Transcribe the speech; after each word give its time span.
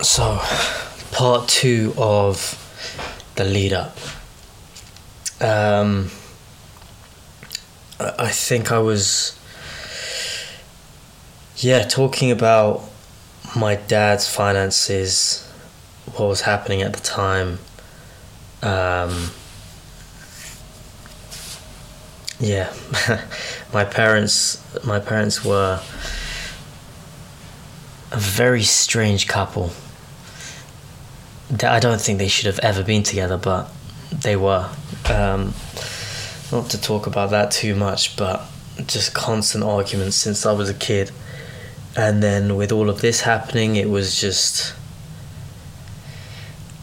So, 0.00 0.40
part 1.10 1.48
two 1.48 1.92
of 1.98 2.54
the 3.34 3.42
lead 3.42 3.72
up. 3.72 3.98
Um, 5.40 6.10
I 7.98 8.28
think 8.28 8.70
I 8.70 8.78
was, 8.78 9.36
yeah, 11.56 11.82
talking 11.82 12.30
about 12.30 12.84
my 13.56 13.74
dad's 13.74 14.28
finances, 14.28 15.50
what 16.14 16.28
was 16.28 16.42
happening 16.42 16.82
at 16.82 16.92
the 16.92 17.00
time. 17.00 17.58
Um, 18.62 19.30
yeah, 22.38 22.72
my 23.72 23.84
parents, 23.84 24.62
my 24.84 25.00
parents 25.00 25.44
were 25.44 25.80
a 28.12 28.16
very 28.16 28.62
strange 28.62 29.26
couple. 29.26 29.72
I 31.62 31.80
don't 31.80 32.00
think 32.00 32.18
they 32.18 32.28
should 32.28 32.46
have 32.46 32.58
ever 32.60 32.84
been 32.84 33.02
together, 33.02 33.36
but 33.36 33.70
they 34.12 34.36
were. 34.36 34.68
Um, 35.08 35.54
not 36.50 36.70
to 36.70 36.80
talk 36.80 37.06
about 37.06 37.30
that 37.30 37.50
too 37.50 37.74
much, 37.74 38.16
but 38.16 38.42
just 38.86 39.14
constant 39.14 39.64
arguments 39.64 40.16
since 40.16 40.46
I 40.46 40.52
was 40.52 40.70
a 40.70 40.74
kid. 40.74 41.10
And 41.96 42.22
then 42.22 42.56
with 42.56 42.72
all 42.72 42.88
of 42.88 43.00
this 43.00 43.22
happening, 43.22 43.76
it 43.76 43.88
was 43.88 44.20
just. 44.20 44.74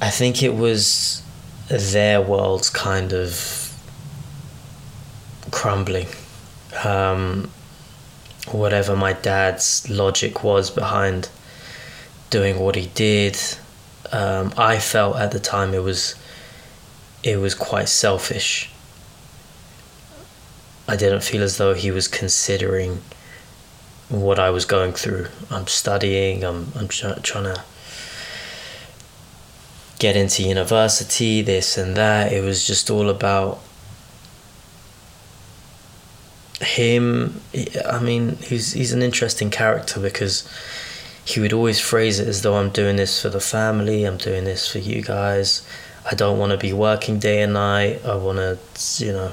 I 0.01 0.09
think 0.09 0.43
it 0.43 0.53
was 0.53 1.23
their 1.69 2.21
worlds 2.21 2.69
kind 2.69 3.13
of 3.13 3.73
crumbling. 5.51 6.07
Um, 6.83 7.49
whatever 8.51 8.95
my 8.95 9.13
dad's 9.13 9.89
logic 9.89 10.43
was 10.43 10.69
behind 10.69 11.29
doing 12.29 12.59
what 12.59 12.75
he 12.75 12.87
did, 12.87 13.39
um, 14.15 14.53
I 14.57 14.79
felt 14.79 15.17
at 15.17 15.31
the 15.31 15.39
time 15.39 15.73
it 15.73 15.83
was 15.83 16.15
it 17.21 17.37
was 17.37 17.53
quite 17.53 17.89
selfish. 17.89 18.69
I 20.87 20.95
didn't 20.95 21.23
feel 21.23 21.43
as 21.43 21.57
though 21.57 21.73
he 21.73 21.91
was 21.91 22.07
considering 22.07 23.01
what 24.07 24.39
I 24.39 24.51
was 24.51 24.63
going 24.65 24.93
through. 24.93 25.27
I'm 25.49 25.67
studying. 25.67 26.45
I'm 26.45 26.71
I'm 26.75 26.87
try- 26.87 27.19
trying 27.23 27.55
to 27.55 27.63
get 29.99 30.15
into 30.15 30.43
university. 30.43 31.41
This 31.41 31.77
and 31.77 31.97
that. 31.97 32.31
It 32.31 32.41
was 32.41 32.65
just 32.65 32.89
all 32.89 33.09
about 33.09 33.59
him. 36.61 37.41
I 37.85 37.99
mean, 37.99 38.37
he's 38.37 38.71
he's 38.71 38.93
an 38.93 39.01
interesting 39.01 39.49
character 39.49 39.99
because 39.99 40.47
he 41.25 41.39
would 41.39 41.53
always 41.53 41.79
phrase 41.79 42.19
it 42.19 42.27
as 42.27 42.43
though 42.43 42.55
I'm 42.55 42.69
doing 42.69 42.97
this 42.97 43.21
for 43.21 43.29
the 43.29 43.39
family. 43.39 44.05
I'm 44.05 44.17
doing 44.17 44.43
this 44.43 44.71
for 44.71 44.77
you 44.77 45.01
guys. 45.01 45.67
I 46.09 46.13
don't 46.13 46.37
want 46.37 46.51
to 46.51 46.57
be 46.57 46.71
working 46.71 47.17
day 47.17 47.41
and 47.41 47.53
night. 47.53 48.05
I 48.05 48.15
want 48.15 48.37
to, 48.37 48.59
you 49.03 49.11
know, 49.11 49.31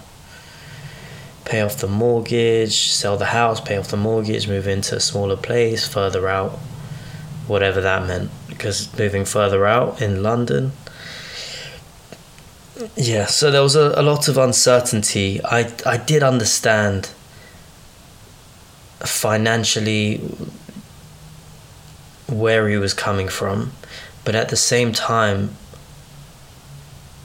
pay 1.45 1.61
off 1.61 1.77
the 1.77 1.89
mortgage, 1.89 2.91
sell 2.91 3.19
the 3.19 3.27
house, 3.27 3.61
pay 3.61 3.77
off 3.77 3.89
the 3.89 3.98
mortgage, 3.98 4.48
move 4.48 4.67
into 4.67 4.97
a 4.97 5.01
smaller 5.01 5.37
place 5.37 5.87
further 5.87 6.29
out, 6.29 6.53
whatever 7.47 7.83
that 7.83 8.07
meant. 8.07 8.31
Because 8.48 8.97
moving 8.98 9.27
further 9.27 9.67
out 9.67 10.01
in 10.01 10.23
London, 10.23 10.73
yeah, 12.97 13.27
so 13.27 13.51
there 13.51 13.63
was 13.63 13.77
a, 13.77 13.93
a 13.97 14.03
lot 14.03 14.29
of 14.29 14.39
uncertainty. 14.39 15.45
I, 15.45 15.70
I 15.85 15.98
did 15.98 16.23
understand 16.23 17.11
financially 19.01 20.20
where 22.33 22.69
he 22.69 22.77
was 22.77 22.95
coming 22.95 23.29
from, 23.29 23.73
but 24.25 24.35
at 24.35 24.49
the 24.49 24.57
same 24.57 24.93
time, 24.93 25.57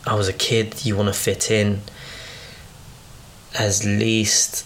I 0.05 0.15
was 0.15 0.27
a 0.27 0.33
kid, 0.33 0.85
you 0.85 0.95
want 0.95 1.07
to 1.07 1.13
fit 1.13 1.51
in 1.51 1.81
as 3.57 3.85
least 3.85 4.65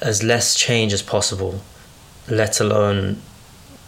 as 0.00 0.22
less 0.22 0.54
change 0.54 0.92
as 0.92 1.02
possible, 1.02 1.60
let 2.28 2.60
alone 2.60 3.22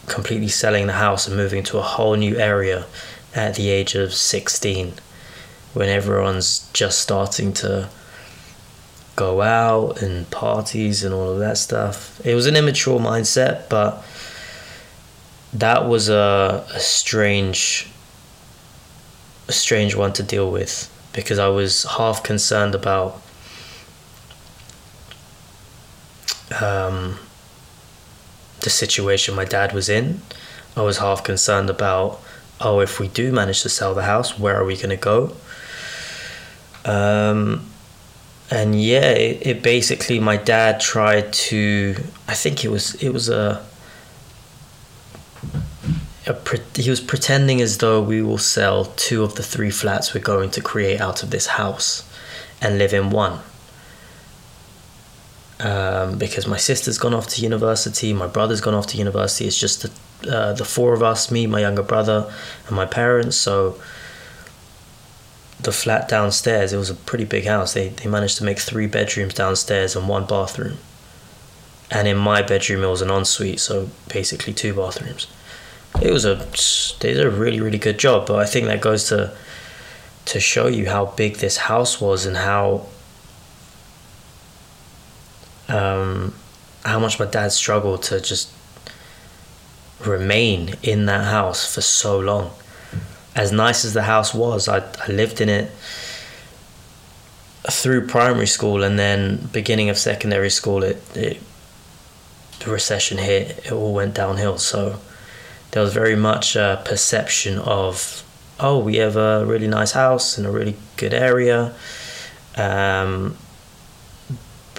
completely 0.07 0.47
selling 0.47 0.87
the 0.87 0.93
house 0.93 1.27
and 1.27 1.35
moving 1.35 1.63
to 1.63 1.77
a 1.77 1.81
whole 1.81 2.15
new 2.15 2.37
area 2.37 2.85
at 3.33 3.55
the 3.55 3.69
age 3.69 3.95
of 3.95 4.13
16 4.13 4.93
when 5.73 5.89
everyone's 5.89 6.69
just 6.73 6.99
starting 6.99 7.51
to 7.51 7.89
go 9.15 9.41
out 9.41 10.01
and 10.01 10.29
parties 10.31 11.03
and 11.03 11.13
all 11.13 11.29
of 11.29 11.39
that 11.39 11.57
stuff. 11.57 12.19
It 12.25 12.35
was 12.35 12.47
an 12.47 12.55
immature 12.55 12.99
mindset, 12.99 13.69
but 13.69 14.03
that 15.59 15.87
was 15.87 16.09
a, 16.09 16.65
a 16.73 16.79
strange 16.79 17.87
a 19.47 19.51
strange 19.51 19.95
one 19.95 20.11
to 20.13 20.23
deal 20.23 20.51
with 20.51 20.91
because 21.13 21.39
I 21.39 21.47
was 21.47 21.83
half 21.83 22.23
concerned 22.23 22.75
about 22.75 23.21
um, 26.61 27.17
the 28.61 28.69
situation 28.69 29.35
my 29.35 29.45
dad 29.45 29.71
was 29.73 29.87
in. 29.87 30.21
I 30.75 30.81
was 30.81 30.97
half 30.97 31.23
concerned 31.23 31.69
about, 31.69 32.19
oh, 32.59 32.79
if 32.81 32.99
we 32.99 33.07
do 33.07 33.31
manage 33.31 33.61
to 33.61 33.69
sell 33.69 33.93
the 33.95 34.03
house, 34.03 34.37
where 34.37 34.59
are 34.59 34.65
we 34.65 34.75
going 34.75 34.89
to 34.89 34.97
go? 34.97 35.35
Um, 36.83 37.69
and 38.51 38.79
yeah, 38.81 39.11
it, 39.11 39.47
it 39.47 39.63
basically 39.63 40.19
my 40.19 40.37
dad 40.37 40.79
tried 40.79 41.31
to. 41.33 41.95
I 42.27 42.33
think 42.33 42.65
it 42.65 42.69
was 42.69 42.95
it 42.95 43.09
was 43.09 43.29
a. 43.29 43.65
pre- 46.33 46.59
he 46.75 46.89
was 46.89 46.99
pretending 46.99 47.61
as 47.61 47.77
though 47.77 48.01
we 48.01 48.21
will 48.21 48.37
sell 48.37 48.85
two 48.85 49.23
of 49.23 49.35
the 49.35 49.43
three 49.43 49.71
flats 49.71 50.13
we're 50.13 50.21
going 50.21 50.49
to 50.51 50.61
create 50.61 50.99
out 50.99 51.23
of 51.23 51.29
this 51.31 51.47
house, 51.47 52.07
and 52.61 52.77
live 52.77 52.93
in 52.93 53.09
one 53.09 53.39
um, 55.59 56.17
because 56.17 56.47
my 56.47 56.57
sister's 56.57 56.97
gone 56.97 57.13
off 57.13 57.27
to 57.27 57.41
university, 57.41 58.13
my 58.13 58.27
brother's 58.27 58.61
gone 58.61 58.73
off 58.73 58.87
to 58.87 58.97
university. 58.97 59.45
It's 59.45 59.59
just 59.59 59.83
the, 59.83 60.37
uh, 60.37 60.53
the 60.53 60.65
four 60.65 60.93
of 60.93 61.01
us, 61.01 61.31
me, 61.31 61.47
my 61.47 61.61
younger 61.61 61.83
brother, 61.83 62.31
and 62.67 62.75
my 62.75 62.85
parents. 62.85 63.37
So 63.37 63.79
the 65.59 65.71
flat 65.71 66.07
downstairs, 66.09 66.73
it 66.73 66.77
was 66.77 66.89
a 66.89 66.95
pretty 66.95 67.25
big 67.25 67.45
house. 67.45 67.73
They, 67.73 67.89
they 67.89 68.09
managed 68.09 68.37
to 68.37 68.43
make 68.43 68.59
three 68.59 68.87
bedrooms 68.87 69.33
downstairs 69.33 69.95
and 69.95 70.09
one 70.09 70.25
bathroom. 70.25 70.77
And 71.89 72.07
in 72.07 72.17
my 72.17 72.41
bedroom, 72.41 72.83
it 72.83 72.87
was 72.87 73.01
an 73.01 73.09
ensuite, 73.09 73.59
so 73.59 73.89
basically 74.09 74.53
two 74.53 74.73
bathrooms. 74.73 75.27
It 76.01 76.11
was 76.11 76.25
a 76.25 76.35
they 76.99 77.13
did 77.13 77.25
a 77.25 77.29
really 77.29 77.61
really 77.61 77.77
good 77.77 77.97
job, 77.97 78.27
but 78.27 78.37
I 78.39 78.45
think 78.45 78.67
that 78.67 78.81
goes 78.81 79.09
to 79.09 79.35
to 80.25 80.39
show 80.39 80.67
you 80.67 80.89
how 80.89 81.05
big 81.05 81.37
this 81.37 81.57
house 81.57 82.01
was 82.01 82.25
and 82.25 82.37
how 82.37 82.87
um, 85.67 86.33
how 86.83 86.99
much 86.99 87.19
my 87.19 87.25
dad 87.25 87.51
struggled 87.51 88.03
to 88.03 88.19
just 88.21 88.51
remain 90.03 90.75
in 90.83 91.05
that 91.05 91.25
house 91.25 91.73
for 91.73 91.81
so 91.81 92.19
long. 92.19 92.51
As 93.35 93.51
nice 93.51 93.83
as 93.83 93.93
the 93.93 94.03
house 94.03 94.33
was, 94.33 94.67
I, 94.67 94.77
I 94.77 95.11
lived 95.11 95.41
in 95.41 95.49
it 95.49 95.71
through 97.69 98.07
primary 98.07 98.47
school 98.47 98.83
and 98.83 98.97
then 98.99 99.49
beginning 99.51 99.89
of 99.89 99.97
secondary 99.97 100.49
school 100.49 100.83
it, 100.83 101.01
it 101.17 101.41
the 102.59 102.71
recession 102.71 103.17
hit 103.17 103.65
it 103.65 103.71
all 103.71 103.91
went 103.91 104.13
downhill 104.13 104.57
so 104.59 104.99
there 105.75 105.83
was 105.83 105.93
very 105.93 106.15
much 106.15 106.55
a 106.55 106.81
perception 106.85 107.59
of 107.59 108.23
oh 108.61 108.79
we 108.79 108.95
have 108.95 109.17
a 109.17 109.45
really 109.45 109.67
nice 109.67 109.91
house 109.91 110.37
in 110.37 110.45
a 110.45 110.49
really 110.49 110.73
good 110.95 111.13
area 111.13 111.75
um, 112.55 113.35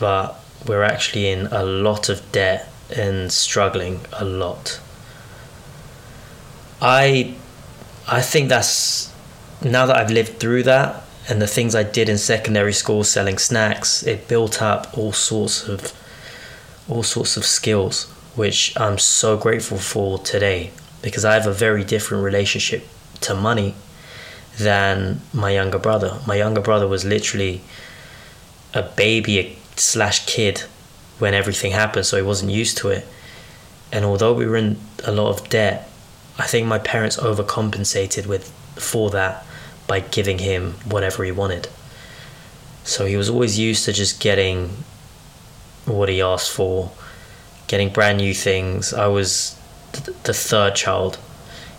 but 0.01 0.41
we're 0.67 0.83
actually 0.83 1.29
in 1.29 1.49
a 1.49 1.63
lot 1.63 2.09
of 2.09 2.33
debt 2.33 2.67
and 2.97 3.31
struggling 3.31 4.01
a 4.15 4.25
lot. 4.25 4.81
I 6.81 7.35
I 8.09 8.23
think 8.23 8.49
that's 8.49 9.13
now 9.63 9.85
that 9.85 9.97
I've 9.99 10.11
lived 10.11 10.41
through 10.41 10.63
that 10.63 11.03
and 11.29 11.43
the 11.43 11.47
things 11.47 11.75
I 11.75 11.83
did 11.83 12.09
in 12.09 12.17
secondary 12.17 12.73
school 12.73 13.05
selling 13.05 13.37
snacks, 13.37 14.03
it 14.03 14.29
built 14.29 14.63
up 14.63 14.97
all 14.97 15.13
sorts 15.13 15.69
of 15.69 15.93
all 16.89 17.03
sorts 17.03 17.37
of 17.37 17.45
skills 17.45 18.05
which 18.35 18.73
I'm 18.79 18.97
so 18.97 19.37
grateful 19.37 19.77
for 19.77 20.19
today 20.19 20.71
because 21.03 21.25
I 21.25 21.35
have 21.35 21.47
a 21.47 21.53
very 21.53 21.85
different 21.85 22.25
relationship 22.25 22.87
to 23.23 23.35
money 23.35 23.75
than 24.59 25.21
my 25.33 25.51
younger 25.51 25.79
brother. 25.79 26.19
My 26.27 26.37
younger 26.37 26.61
brother 26.61 26.89
was 26.89 27.05
literally 27.05 27.61
a 28.75 28.83
baby 28.83 29.59
slash 29.77 30.27
kid 30.27 30.61
when 31.19 31.35
everything 31.35 31.73
happened, 31.73 32.07
so 32.07 32.17
he 32.17 32.23
wasn't 32.23 32.53
used 32.53 32.79
to 32.79 32.89
it. 32.89 33.07
And 33.93 34.05
although 34.05 34.33
we 34.33 34.47
were 34.47 34.57
in 34.57 34.79
a 35.05 35.13
lot 35.13 35.29
of 35.29 35.49
debt, 35.49 35.89
I 36.39 36.47
think 36.47 36.67
my 36.67 36.79
parents 36.79 37.17
overcompensated 37.17 38.27
with 38.27 38.51
for 38.75 39.11
that 39.11 39.45
by 39.87 40.01
giving 40.01 40.39
him 40.39 40.73
whatever 40.85 41.25
he 41.25 41.33
wanted. 41.33 41.69
So 42.85 43.07
he 43.07 43.17
was 43.17 43.31
always 43.31 43.59
used 43.59 43.85
to 43.87 43.93
just 43.93 44.21
getting 44.21 44.71
what 45.87 46.09
he 46.09 46.21
asked 46.21 46.53
for, 46.53 46.93
getting 47.69 47.91
brand 47.91 48.19
new 48.19 48.35
things. 48.35 48.93
I 48.93 49.07
was 49.07 49.59
th- 50.01 50.17
the 50.25 50.35
third 50.35 50.75
child 50.75 51.19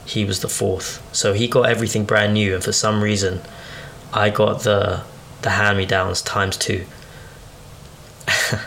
he 0.07 0.23
was 0.23 0.39
the 0.39 0.47
fourth. 0.47 1.05
So 1.13 1.33
he 1.33 1.47
got 1.47 1.69
everything 1.69 2.05
brand 2.05 2.33
new, 2.33 2.55
and 2.55 2.63
for 2.63 2.71
some 2.71 3.03
reason, 3.03 3.41
I 4.13 4.29
got 4.29 4.61
the 4.61 5.03
the 5.41 5.51
hand 5.51 5.77
me 5.77 5.85
downs 5.85 6.21
times 6.21 6.57
two. 6.57 6.85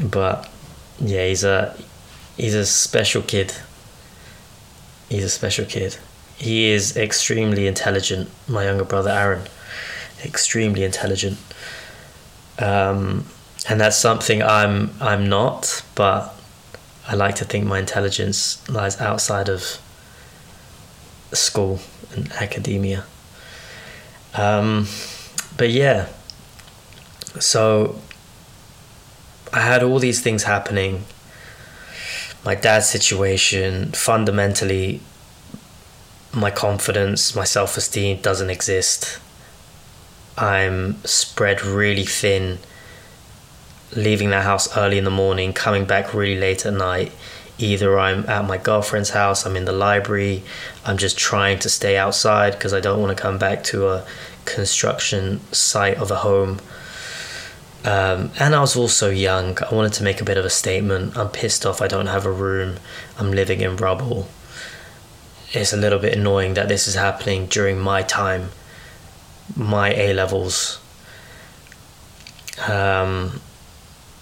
but 0.00 0.48
yeah, 1.00 1.26
he's 1.26 1.42
a 1.42 1.76
he's 2.36 2.54
a 2.54 2.66
special 2.66 3.22
kid. 3.22 3.54
He's 5.08 5.24
a 5.24 5.30
special 5.30 5.64
kid. 5.64 5.96
He 6.36 6.68
is 6.70 6.96
extremely 6.96 7.66
intelligent. 7.66 8.30
My 8.46 8.64
younger 8.64 8.84
brother 8.84 9.10
Aaron, 9.10 9.42
extremely 10.24 10.84
intelligent. 10.84 11.38
Um, 12.58 13.24
and 13.68 13.80
that's 13.80 13.96
something 13.96 14.42
I'm 14.42 14.90
I'm 15.00 15.28
not, 15.28 15.82
but 15.94 16.34
I 17.10 17.14
like 17.14 17.34
to 17.36 17.44
think 17.44 17.66
my 17.66 17.80
intelligence 17.80 18.68
lies 18.68 19.00
outside 19.00 19.48
of 19.48 19.80
school 21.32 21.80
and 22.14 22.30
academia. 22.34 23.02
Um, 24.32 24.86
but 25.56 25.70
yeah, 25.70 26.06
so 27.40 28.00
I 29.52 29.58
had 29.58 29.82
all 29.82 29.98
these 29.98 30.20
things 30.22 30.44
happening. 30.44 31.02
My 32.44 32.54
dad's 32.54 32.88
situation, 32.88 33.90
fundamentally, 33.90 35.00
my 36.32 36.52
confidence, 36.52 37.34
my 37.34 37.42
self 37.42 37.76
esteem 37.76 38.20
doesn't 38.20 38.50
exist. 38.50 39.18
I'm 40.38 41.02
spread 41.04 41.64
really 41.64 42.04
thin, 42.04 42.60
leaving 43.94 44.30
that 44.30 44.44
house 44.44 44.76
early 44.76 44.98
in 44.98 45.04
the 45.04 45.10
morning, 45.10 45.52
coming 45.52 45.84
back 45.84 46.14
really 46.14 46.38
late 46.38 46.64
at 46.66 46.72
night. 46.72 47.12
Either 47.58 47.98
I'm 47.98 48.26
at 48.28 48.46
my 48.46 48.56
girlfriend's 48.56 49.10
house, 49.10 49.44
I'm 49.44 49.56
in 49.56 49.66
the 49.66 49.72
library, 49.72 50.42
I'm 50.84 50.96
just 50.96 51.18
trying 51.18 51.58
to 51.58 51.68
stay 51.68 51.96
outside 51.96 52.52
because 52.52 52.72
I 52.72 52.80
don't 52.80 53.00
want 53.00 53.16
to 53.16 53.22
come 53.22 53.38
back 53.38 53.62
to 53.64 53.88
a 53.88 54.06
construction 54.46 55.40
site 55.52 55.96
of 55.96 56.10
a 56.10 56.16
home. 56.16 56.60
Um, 57.84 58.30
and 58.38 58.54
I 58.54 58.60
was 58.60 58.76
also 58.76 59.10
young. 59.10 59.58
I 59.62 59.74
wanted 59.74 59.92
to 59.94 60.02
make 60.02 60.20
a 60.20 60.24
bit 60.24 60.36
of 60.36 60.44
a 60.44 60.50
statement. 60.50 61.16
I'm 61.16 61.28
pissed 61.28 61.64
off 61.64 61.80
I 61.80 61.88
don't 61.88 62.06
have 62.06 62.26
a 62.26 62.30
room. 62.30 62.76
I'm 63.18 63.32
living 63.32 63.60
in 63.60 63.76
rubble. 63.76 64.28
It's 65.52 65.72
a 65.72 65.76
little 65.76 65.98
bit 65.98 66.16
annoying 66.16 66.54
that 66.54 66.68
this 66.68 66.86
is 66.86 66.94
happening 66.94 67.46
during 67.46 67.78
my 67.78 68.02
time, 68.02 68.50
my 69.56 69.92
A 69.94 70.12
levels. 70.12 70.78
Um, 72.68 73.40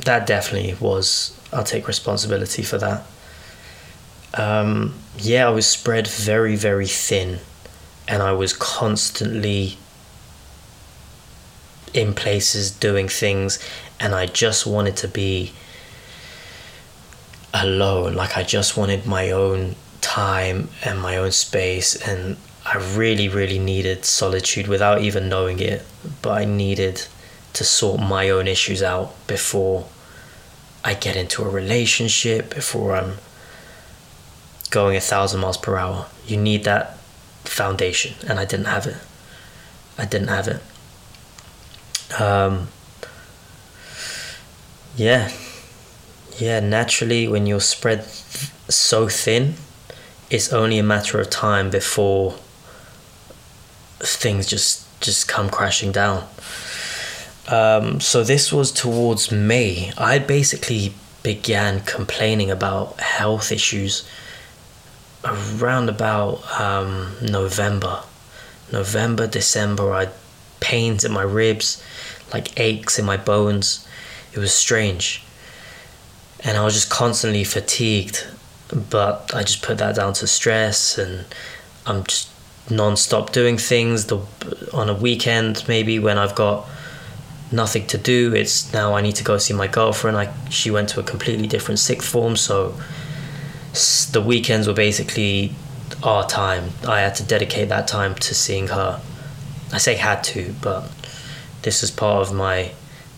that 0.00 0.26
definitely 0.26 0.74
was, 0.80 1.38
I'll 1.52 1.64
take 1.64 1.88
responsibility 1.88 2.62
for 2.62 2.78
that. 2.78 3.04
Um, 4.34 4.94
yeah, 5.18 5.46
I 5.46 5.50
was 5.50 5.66
spread 5.66 6.06
very, 6.06 6.56
very 6.56 6.86
thin, 6.86 7.40
and 8.06 8.22
I 8.22 8.32
was 8.32 8.52
constantly 8.52 9.78
in 11.94 12.14
places 12.14 12.70
doing 12.70 13.08
things 13.08 13.58
and 14.00 14.14
I 14.14 14.26
just 14.26 14.66
wanted 14.66 14.96
to 14.98 15.08
be 15.08 15.52
alone 17.54 18.14
like 18.14 18.36
I 18.36 18.42
just 18.42 18.76
wanted 18.76 19.06
my 19.06 19.30
own 19.30 19.74
time 20.00 20.68
and 20.84 21.00
my 21.00 21.16
own 21.16 21.32
space 21.32 21.96
and 22.06 22.36
I 22.64 22.76
really 22.94 23.28
really 23.28 23.58
needed 23.58 24.04
solitude 24.04 24.68
without 24.68 25.00
even 25.00 25.28
knowing 25.28 25.58
it 25.60 25.84
but 26.20 26.32
I 26.42 26.44
needed 26.44 27.06
to 27.54 27.64
sort 27.64 28.00
my 28.00 28.30
own 28.30 28.46
issues 28.46 28.82
out 28.82 29.14
before 29.26 29.86
I 30.84 30.94
get 30.94 31.16
into 31.16 31.42
a 31.42 31.48
relationship 31.48 32.54
before 32.54 32.94
I'm 32.94 33.14
going 34.70 34.96
a 34.96 35.00
thousand 35.00 35.40
miles 35.40 35.56
per 35.56 35.76
hour 35.76 36.06
you 36.26 36.36
need 36.36 36.64
that 36.64 36.98
foundation 37.44 38.14
and 38.28 38.38
I 38.38 38.44
didn't 38.44 38.66
have 38.66 38.86
it 38.86 38.96
I 39.96 40.04
didn't 40.04 40.28
have 40.28 40.48
it 40.48 40.62
um, 42.20 42.68
yeah, 44.96 45.30
yeah. 46.38 46.60
Naturally, 46.60 47.28
when 47.28 47.46
you're 47.46 47.60
spread 47.60 48.04
so 48.04 49.08
thin, 49.08 49.54
it's 50.30 50.52
only 50.52 50.78
a 50.78 50.82
matter 50.82 51.20
of 51.20 51.30
time 51.30 51.70
before 51.70 52.34
things 54.00 54.46
just 54.46 54.84
just 55.00 55.28
come 55.28 55.48
crashing 55.48 55.92
down. 55.92 56.26
Um, 57.48 57.98
so 58.00 58.22
this 58.22 58.52
was 58.52 58.70
towards 58.70 59.32
May. 59.32 59.90
I 59.96 60.18
basically 60.18 60.92
began 61.22 61.80
complaining 61.80 62.50
about 62.50 63.00
health 63.00 63.50
issues 63.50 64.08
around 65.24 65.88
about 65.88 66.42
um, 66.60 67.14
November. 67.22 68.02
November, 68.70 69.26
December, 69.26 69.92
I 69.92 70.00
had 70.00 70.12
pains 70.60 71.04
in 71.04 71.12
my 71.12 71.22
ribs, 71.22 71.82
like 72.32 72.58
aches 72.60 72.98
in 72.98 73.06
my 73.06 73.16
bones. 73.16 73.86
It 74.34 74.38
was 74.38 74.52
strange. 74.52 75.24
And 76.44 76.56
I 76.56 76.64
was 76.64 76.74
just 76.74 76.90
constantly 76.90 77.44
fatigued, 77.44 78.26
but 78.90 79.34
I 79.34 79.42
just 79.42 79.62
put 79.62 79.78
that 79.78 79.96
down 79.96 80.12
to 80.14 80.26
stress 80.26 80.98
and 80.98 81.24
I'm 81.86 82.04
just 82.04 82.28
non-stop 82.70 83.32
doing 83.32 83.56
things 83.56 84.06
the 84.06 84.18
on 84.74 84.90
a 84.90 84.94
weekend 84.94 85.64
maybe 85.68 85.98
when 85.98 86.18
I've 86.18 86.34
got 86.34 86.68
nothing 87.50 87.86
to 87.86 87.98
do 87.98 88.34
it's 88.34 88.72
now 88.72 88.94
I 88.94 89.00
need 89.00 89.16
to 89.16 89.24
go 89.24 89.38
see 89.38 89.54
my 89.54 89.66
girlfriend 89.66 90.16
I 90.16 90.32
she 90.50 90.70
went 90.70 90.90
to 90.90 91.00
a 91.00 91.02
completely 91.02 91.46
different 91.46 91.78
sixth 91.78 92.08
form 92.08 92.36
so 92.36 92.74
the 94.12 94.20
weekends 94.20 94.66
were 94.66 94.74
basically 94.74 95.52
our 96.02 96.26
time 96.28 96.70
I 96.86 97.00
had 97.00 97.14
to 97.16 97.22
dedicate 97.22 97.68
that 97.70 97.88
time 97.88 98.14
to 98.16 98.34
seeing 98.34 98.68
her 98.68 99.00
I 99.72 99.78
say 99.78 99.94
had 99.94 100.24
to, 100.24 100.54
but 100.62 100.90
this 101.62 101.82
is 101.82 101.90
part 101.90 102.26
of 102.26 102.34
my 102.34 102.72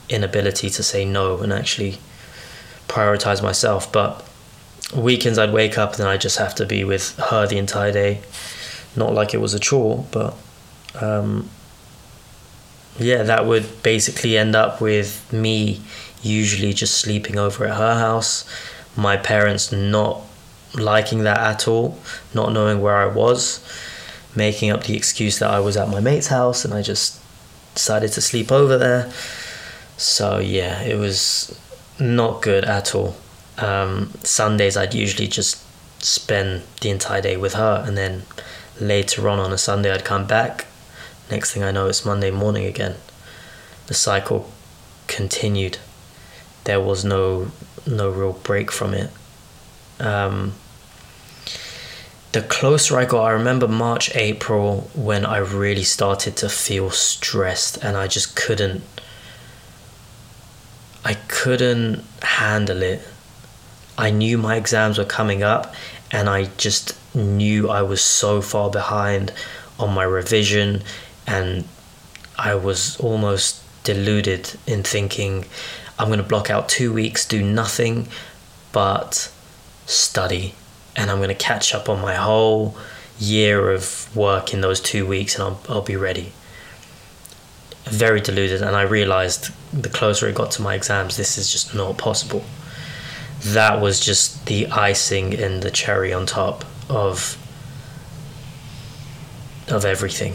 inability 0.09 0.71
to 0.71 0.83
say 0.83 1.05
no 1.05 1.39
and 1.39 1.53
actually 1.53 1.99
prioritize 2.89 3.43
myself. 3.43 3.91
But 3.93 4.25
weekends 4.95 5.39
I'd 5.39 5.53
wake 5.53 5.79
up 5.79 5.95
and 5.99 6.09
I'd 6.09 6.21
just 6.21 6.39
have 6.39 6.55
to 6.57 6.67
be 6.67 6.83
with 6.83 7.17
her 7.17 7.47
the 7.47 7.59
entire 7.59 7.93
day. 7.93 8.21
Not 8.97 9.15
like 9.15 9.33
it 9.33 9.39
was 9.39 9.55
a 9.55 9.61
chore, 9.61 10.05
but 10.11 10.35
um, 11.01 11.49
yeah, 13.01 13.23
that 13.23 13.47
would 13.47 13.83
basically 13.83 14.37
end 14.37 14.55
up 14.55 14.81
with 14.81 15.33
me 15.33 15.81
usually 16.23 16.73
just 16.73 16.99
sleeping 16.99 17.39
over 17.39 17.65
at 17.67 17.77
her 17.77 17.99
house. 17.99 18.45
My 18.97 19.17
parents 19.17 19.73
not 19.73 20.21
liking 20.75 21.23
that 21.25 21.39
at 21.39 21.67
all, 21.67 21.99
not 22.35 22.53
knowing 22.53 22.81
where 22.81 22.97
I 22.97 23.07
was 23.07 23.61
making 24.37 24.71
up 24.71 24.85
the 24.85 24.97
excuse 24.97 25.39
that 25.39 25.51
I 25.51 25.61
was 25.61 25.77
at 25.77 25.89
my 25.89 26.01
mate's 26.01 26.29
house 26.29 26.65
and 26.65 26.73
I 26.73 26.83
just 26.83 27.21
decided 27.75 28.13
to 28.13 28.21
sleep 28.21 28.53
over 28.53 28.79
there. 28.79 29.11
So 29.97 30.39
yeah, 30.39 30.83
it 30.83 30.97
was 30.97 31.59
not 31.99 32.43
good 32.43 32.65
at 32.65 32.95
all. 32.95 33.17
Um, 33.59 34.13
Sundays 34.23 34.77
I'd 34.77 34.95
usually 34.95 35.27
just 35.27 35.65
spend 36.03 36.63
the 36.81 36.91
entire 36.91 37.21
day 37.21 37.37
with 37.37 37.55
her 37.55 37.85
and 37.87 37.97
then 37.97 38.23
later 38.81 39.29
on 39.29 39.39
on 39.39 39.53
a 39.53 39.59
Sunday 39.59 39.93
I'd 39.93 40.05
come 40.05 40.27
back. 40.27 40.67
Next 41.31 41.53
thing 41.53 41.63
I 41.63 41.71
know 41.71 41.87
it's 41.87 42.05
Monday 42.05 42.31
morning 42.31 42.65
again. 42.65 42.97
The 43.87 43.95
cycle 43.95 44.51
continued. 45.07 45.79
There 46.65 46.81
was 46.81 47.05
no 47.05 47.53
no 47.87 48.11
real 48.11 48.33
break 48.33 48.73
from 48.73 48.95
it. 48.95 49.11
Um, 50.01 50.55
the 52.33 52.43
closer 52.43 52.99
I 52.99 53.05
got, 53.05 53.25
I 53.25 53.31
remember 53.31 53.67
March, 53.69 54.15
April 54.15 54.91
when 54.95 55.25
I 55.25 55.39
really 55.39 55.83
started 55.83 56.37
to 56.39 56.49
feel 56.49 56.91
stressed 56.91 57.83
and 57.83 57.97
I 57.97 58.07
just 58.07 58.35
couldn't 58.35 58.83
I 61.05 61.15
couldn't 61.29 62.05
handle 62.23 62.83
it. 62.83 63.07
I 63.97 64.11
knew 64.11 64.37
my 64.37 64.57
exams 64.57 64.99
were 64.99 65.05
coming 65.05 65.43
up 65.43 65.75
and 66.11 66.29
I 66.29 66.45
just 66.57 66.97
knew 67.15 67.71
I 67.71 67.83
was 67.83 68.01
so 68.01 68.43
far 68.43 68.71
behind 68.71 69.33
on 69.79 69.95
my 69.95 70.05
revision 70.05 70.83
and 71.31 71.65
I 72.39 72.55
was 72.55 72.99
almost 73.01 73.63
deluded 73.85 74.59
in 74.67 74.83
thinking 74.83 75.47
I'm 75.99 76.09
going 76.09 76.19
to 76.19 76.25
block 76.25 76.51
out 76.51 76.69
2 76.69 76.93
weeks 76.93 77.27
do 77.27 77.43
nothing 77.43 78.09
but 78.73 79.33
study 79.87 80.55
and 80.97 81.11
I'm 81.11 81.19
going 81.19 81.29
to 81.29 81.35
catch 81.35 81.75
up 81.75 81.89
on 81.89 82.01
my 82.01 82.15
whole 82.15 82.77
year 83.19 83.71
of 83.71 84.15
work 84.17 84.53
in 84.53 84.61
those 84.61 84.81
two 84.81 85.07
weeks 85.07 85.35
and 85.35 85.45
I'll, 85.45 85.61
I'll 85.69 85.83
be 85.83 85.97
ready. 85.97 86.33
Very 87.85 88.21
deluded, 88.21 88.63
and 88.63 88.77
I 88.77 88.83
realized 88.83 89.51
the 89.73 89.89
closer 89.89 90.29
it 90.29 90.35
got 90.35 90.51
to 90.53 90.63
my 90.63 90.75
exams, 90.75 91.17
this 91.17 91.39
is 91.39 91.51
just 91.51 91.75
not 91.75 91.99
possible. 91.99 92.45
That 93.41 93.81
was 93.81 94.01
just 94.01 94.47
the 94.47 94.67
icing 94.69 95.35
and 95.35 95.63
the 95.63 95.71
cherry 95.71 96.13
on 96.13 96.27
top 96.27 96.65
of 96.89 97.37
of 99.69 99.85
everything. 99.85 100.35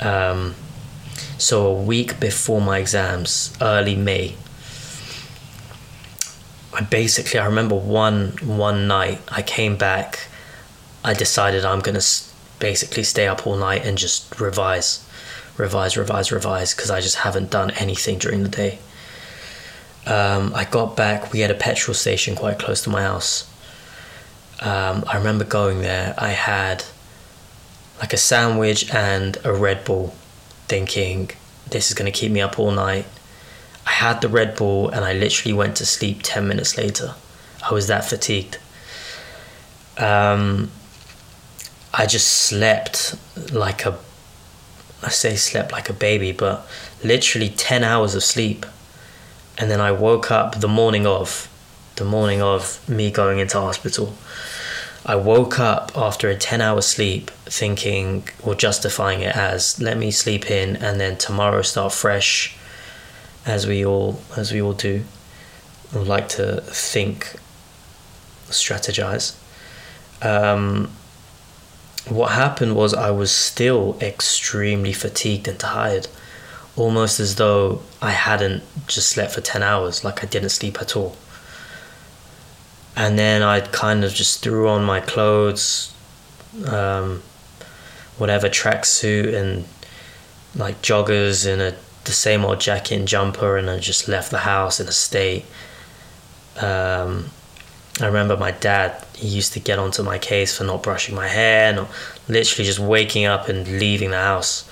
Um, 0.00 0.54
so 1.38 1.66
a 1.66 1.82
week 1.82 2.20
before 2.20 2.60
my 2.60 2.78
exams, 2.78 3.56
early 3.60 3.96
May, 3.96 4.34
I 6.72 6.82
basically 6.82 7.40
I 7.40 7.46
remember 7.46 7.74
one 7.74 8.32
one 8.42 8.86
night 8.86 9.20
I 9.28 9.42
came 9.42 9.76
back 9.76 10.28
I 11.02 11.14
decided 11.14 11.64
I'm 11.64 11.80
gonna 11.80 12.02
basically 12.58 13.04
stay 13.04 13.26
up 13.26 13.46
all 13.46 13.56
night 13.56 13.84
and 13.86 13.96
just 13.96 14.38
revise, 14.38 15.04
revise, 15.56 15.96
revise, 15.96 16.30
revise 16.30 16.74
because 16.74 16.90
I 16.90 17.00
just 17.00 17.16
haven't 17.16 17.50
done 17.50 17.70
anything 17.72 18.18
during 18.18 18.42
the 18.42 18.48
day. 18.48 18.78
Um, 20.06 20.52
I 20.54 20.64
got 20.64 20.96
back. 20.96 21.32
We 21.32 21.40
had 21.40 21.50
a 21.50 21.54
petrol 21.54 21.94
station 21.94 22.34
quite 22.34 22.58
close 22.58 22.82
to 22.82 22.90
my 22.90 23.02
house. 23.02 23.48
Um, 24.60 25.04
I 25.06 25.16
remember 25.16 25.44
going 25.44 25.80
there. 25.80 26.14
I 26.18 26.30
had 26.30 26.84
like 28.00 28.12
a 28.12 28.16
sandwich 28.16 28.92
and 28.92 29.36
a 29.44 29.52
Red 29.52 29.84
Bull, 29.84 30.14
thinking 30.66 31.30
this 31.68 31.88
is 31.88 31.94
going 31.94 32.10
to 32.10 32.18
keep 32.18 32.32
me 32.32 32.40
up 32.40 32.58
all 32.58 32.70
night. 32.70 33.06
I 33.86 33.90
had 33.90 34.20
the 34.20 34.28
Red 34.28 34.56
Bull 34.56 34.88
and 34.88 35.04
I 35.04 35.12
literally 35.12 35.52
went 35.52 35.76
to 35.76 35.86
sleep 35.86 36.20
10 36.22 36.48
minutes 36.48 36.76
later. 36.76 37.14
I 37.68 37.74
was 37.74 37.86
that 37.86 38.04
fatigued. 38.04 38.58
Um, 39.98 40.70
I 41.92 42.06
just 42.06 42.26
slept 42.28 43.16
like 43.52 43.84
a, 43.84 43.98
I 45.02 45.10
say 45.10 45.36
slept 45.36 45.72
like 45.72 45.90
a 45.90 45.92
baby, 45.92 46.32
but 46.32 46.66
literally 47.04 47.50
10 47.50 47.84
hours 47.84 48.14
of 48.14 48.22
sleep. 48.24 48.64
And 49.58 49.70
then 49.70 49.80
I 49.80 49.92
woke 49.92 50.30
up 50.30 50.60
the 50.60 50.68
morning 50.68 51.06
of, 51.06 51.48
the 51.96 52.04
morning 52.04 52.40
of 52.40 52.88
me 52.88 53.10
going 53.10 53.38
into 53.38 53.60
hospital. 53.60 54.14
I 55.04 55.16
woke 55.16 55.58
up 55.58 55.92
after 55.96 56.28
a 56.28 56.36
10 56.36 56.60
hour 56.60 56.82
sleep 56.82 57.30
thinking 57.46 58.28
or 58.42 58.54
justifying 58.54 59.22
it 59.22 59.34
as 59.34 59.80
let 59.80 59.96
me 59.96 60.10
sleep 60.10 60.50
in 60.50 60.76
and 60.76 61.00
then 61.00 61.16
tomorrow 61.16 61.62
start 61.62 61.92
fresh 61.92 62.56
as 63.46 63.66
we 63.66 63.84
all 63.84 64.20
as 64.36 64.52
we 64.52 64.60
all 64.60 64.74
do 64.74 65.04
like 65.92 66.28
to 66.28 66.60
think 66.60 67.34
strategize. 68.48 69.36
Um, 70.22 70.90
what 72.08 72.32
happened 72.32 72.76
was 72.76 72.92
I 72.94 73.10
was 73.10 73.30
still 73.30 73.96
extremely 74.00 74.92
fatigued 74.92 75.48
and 75.48 75.58
tired 75.58 76.08
almost 76.76 77.20
as 77.20 77.36
though 77.36 77.82
I 78.00 78.10
hadn't 78.10 78.62
just 78.86 79.08
slept 79.08 79.32
for 79.32 79.40
10 79.40 79.62
hours 79.62 80.04
like 80.04 80.22
I 80.22 80.26
didn't 80.26 80.50
sleep 80.50 80.80
at 80.80 80.96
all 80.96 81.16
and 83.00 83.18
then 83.18 83.42
I 83.42 83.60
kind 83.60 84.04
of 84.04 84.12
just 84.12 84.42
threw 84.42 84.68
on 84.68 84.84
my 84.84 85.00
clothes, 85.00 85.94
um, 86.66 87.22
whatever 88.18 88.50
tracksuit 88.50 89.34
and 89.34 89.64
like 90.54 90.82
joggers 90.82 91.50
and 91.50 91.62
a 91.62 91.74
the 92.04 92.12
same 92.12 92.44
old 92.44 92.60
jacket 92.60 92.96
and 92.98 93.08
jumper, 93.08 93.56
and 93.56 93.70
I 93.70 93.78
just 93.78 94.06
left 94.06 94.30
the 94.30 94.40
house 94.40 94.80
in 94.80 94.86
a 94.86 94.92
state. 94.92 95.46
Um, 96.60 97.30
I 98.02 98.06
remember 98.06 98.36
my 98.36 98.50
dad. 98.50 99.02
He 99.16 99.28
used 99.28 99.54
to 99.54 99.60
get 99.60 99.78
onto 99.78 100.02
my 100.02 100.18
case 100.18 100.58
for 100.58 100.64
not 100.64 100.82
brushing 100.82 101.14
my 101.14 101.28
hair, 101.28 101.72
not 101.72 101.90
literally 102.28 102.66
just 102.66 102.80
waking 102.80 103.24
up 103.24 103.48
and 103.48 103.66
leaving 103.66 104.10
the 104.10 104.18
house. 104.18 104.68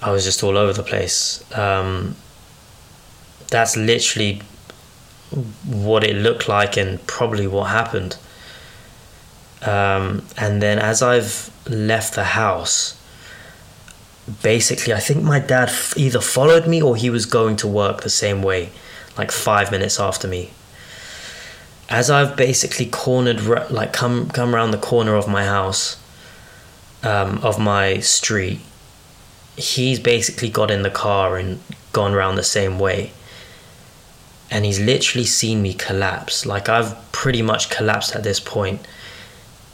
I 0.00 0.12
was 0.12 0.24
just 0.24 0.42
all 0.42 0.56
over 0.56 0.72
the 0.72 0.82
place. 0.82 1.44
Um, 1.54 2.16
that's 3.48 3.76
literally 3.76 4.40
what 5.30 6.04
it 6.04 6.16
looked 6.16 6.48
like 6.48 6.76
and 6.76 7.04
probably 7.06 7.46
what 7.46 7.70
happened. 7.70 8.16
Um, 9.62 10.24
and 10.36 10.62
then 10.62 10.78
as 10.78 11.02
I've 11.02 11.50
left 11.68 12.14
the 12.14 12.24
house, 12.24 13.00
basically, 14.42 14.92
I 14.92 15.00
think 15.00 15.22
my 15.22 15.38
dad 15.38 15.70
either 15.96 16.20
followed 16.20 16.66
me 16.66 16.82
or 16.82 16.96
he 16.96 17.10
was 17.10 17.26
going 17.26 17.56
to 17.56 17.68
work 17.68 18.02
the 18.02 18.10
same 18.10 18.42
way, 18.42 18.70
like 19.16 19.30
five 19.30 19.70
minutes 19.70 20.00
after 20.00 20.26
me. 20.26 20.50
As 21.88 22.10
I've 22.10 22.36
basically 22.36 22.86
cornered, 22.86 23.42
like 23.70 23.92
come 23.92 24.28
come 24.28 24.54
around 24.54 24.70
the 24.70 24.78
corner 24.78 25.16
of 25.16 25.28
my 25.28 25.44
house, 25.44 26.00
um, 27.02 27.38
of 27.38 27.58
my 27.58 27.98
street, 27.98 28.60
he's 29.56 29.98
basically 29.98 30.48
got 30.48 30.70
in 30.70 30.82
the 30.82 30.90
car 30.90 31.36
and 31.36 31.60
gone 31.92 32.14
around 32.14 32.36
the 32.36 32.44
same 32.44 32.78
way 32.78 33.10
and 34.50 34.64
he's 34.64 34.80
literally 34.80 35.24
seen 35.24 35.62
me 35.62 35.74
collapse. 35.74 36.44
Like 36.44 36.68
I've 36.68 36.96
pretty 37.12 37.42
much 37.42 37.70
collapsed 37.70 38.16
at 38.16 38.24
this 38.24 38.40
point, 38.40 38.86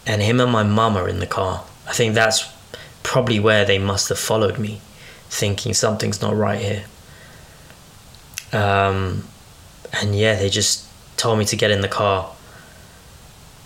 and 0.06 0.22
him 0.22 0.40
and 0.40 0.52
my 0.52 0.62
mum 0.62 0.96
are 0.96 1.08
in 1.08 1.20
the 1.20 1.26
car. 1.26 1.64
I 1.88 1.92
think 1.92 2.14
that's 2.14 2.52
probably 3.02 3.40
where 3.40 3.64
they 3.64 3.78
must 3.78 4.08
have 4.08 4.18
followed 4.18 4.58
me, 4.58 4.80
thinking 5.28 5.72
something's 5.72 6.20
not 6.20 6.36
right 6.36 6.60
here. 6.60 6.84
Um, 8.52 9.24
and 9.92 10.14
yeah, 10.14 10.36
they 10.36 10.50
just 10.50 10.86
told 11.16 11.38
me 11.38 11.44
to 11.46 11.56
get 11.56 11.70
in 11.70 11.80
the 11.80 11.88
car. 11.88 12.32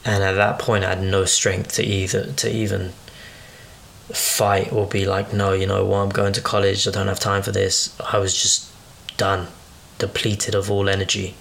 And 0.05 0.23
at 0.23 0.33
that 0.33 0.59
point, 0.59 0.85
I 0.85 0.91
had 0.91 1.03
no 1.03 1.25
strength 1.25 1.75
to 1.75 1.85
either 1.85 2.33
to 2.33 2.51
even 2.51 2.93
fight 4.13 4.73
or 4.73 4.87
be 4.87 5.07
like, 5.07 5.33
no, 5.33 5.53
you 5.53 5.67
know 5.67 5.85
what, 5.85 5.99
I'm 5.99 6.09
going 6.09 6.33
to 6.35 6.41
college. 6.41 6.87
I 6.87 6.91
don't 6.91 7.09
have 7.09 7.21
time 7.21 7.43
for 7.43 7.53
this. 7.53 7.99
I 8.01 8.19
was 8.19 8.41
just 8.41 8.71
done 9.17 9.49
depleted 10.01 10.55
of 10.55 10.71
all 10.71 10.89
energy. 10.89 11.35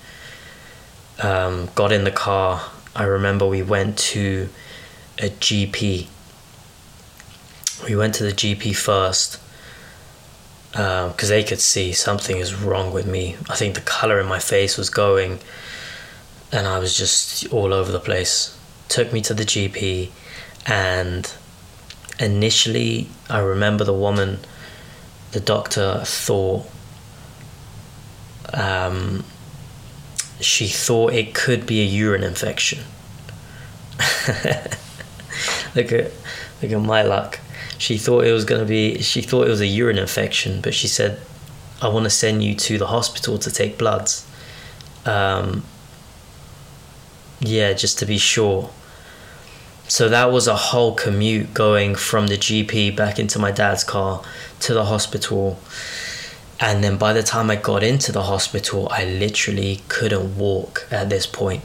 Um, 1.21 1.69
got 1.73 1.91
in 1.91 2.03
the 2.03 2.11
car. 2.11 2.69
I 2.95 3.03
remember 3.03 3.47
we 3.47 3.63
went 3.63 3.97
to 4.13 4.49
a 5.17 5.29
GP. 5.29 6.07
We 7.87 7.95
went 7.95 8.15
to 8.15 8.23
the 8.23 8.31
GP 8.31 8.75
first 8.75 9.39
because 10.71 11.23
um, 11.23 11.29
they 11.29 11.43
could 11.43 11.59
see 11.59 11.93
something 11.93 12.37
is 12.37 12.53
wrong 12.53 12.93
with 12.93 13.07
me. 13.07 13.35
I 13.49 13.55
think 13.55 13.75
the 13.75 13.81
color 13.81 14.19
in 14.19 14.27
my 14.27 14.39
face 14.39 14.77
was 14.77 14.89
going, 14.89 15.39
and 16.51 16.67
I 16.67 16.77
was 16.77 16.95
just 16.95 17.51
all 17.51 17.73
over 17.73 17.91
the 17.91 17.99
place. 17.99 18.57
Took 18.87 19.11
me 19.11 19.21
to 19.21 19.33
the 19.33 19.43
GP, 19.43 20.09
and 20.67 21.33
initially, 22.19 23.07
I 23.29 23.39
remember 23.39 23.83
the 23.83 23.93
woman, 23.93 24.39
the 25.31 25.39
doctor 25.39 26.01
thought 26.05 26.69
um, 28.53 29.23
she 30.39 30.67
thought 30.67 31.13
it 31.13 31.33
could 31.33 31.65
be 31.65 31.81
a 31.81 31.85
urine 31.85 32.23
infection. 32.23 32.79
look 35.75 35.91
at 35.91 36.11
look 36.61 36.71
at 36.71 36.81
my 36.81 37.01
luck. 37.01 37.39
She 37.77 37.97
thought 37.97 38.25
it 38.25 38.31
was 38.31 38.45
gonna 38.45 38.65
be. 38.65 39.01
She 39.01 39.21
thought 39.21 39.47
it 39.47 39.49
was 39.49 39.61
a 39.61 39.67
urine 39.67 39.97
infection, 39.97 40.61
but 40.61 40.73
she 40.73 40.87
said, 40.87 41.19
"I 41.81 41.87
want 41.89 42.05
to 42.05 42.09
send 42.09 42.43
you 42.43 42.55
to 42.55 42.77
the 42.77 42.87
hospital 42.87 43.37
to 43.37 43.51
take 43.51 43.77
bloods." 43.77 44.25
Um, 45.05 45.63
yeah, 47.39 47.73
just 47.73 47.99
to 47.99 48.05
be 48.05 48.17
sure. 48.17 48.69
So 49.87 50.07
that 50.09 50.31
was 50.31 50.47
a 50.47 50.55
whole 50.55 50.93
commute 50.93 51.53
going 51.53 51.95
from 51.95 52.27
the 52.27 52.37
GP 52.37 52.95
back 52.95 53.17
into 53.17 53.39
my 53.39 53.51
dad's 53.51 53.83
car 53.83 54.21
to 54.59 54.73
the 54.73 54.85
hospital 54.85 55.59
and 56.59 56.83
then 56.83 56.97
by 56.97 57.13
the 57.13 57.23
time 57.23 57.49
I 57.49 57.55
got 57.55 57.83
into 57.83 58.11
the 58.11 58.23
hospital, 58.23 58.89
I 58.91 59.05
literally 59.05 59.81
couldn't 59.87 60.37
walk 60.37 60.87
at 60.91 61.09
this 61.09 61.25
point. 61.25 61.63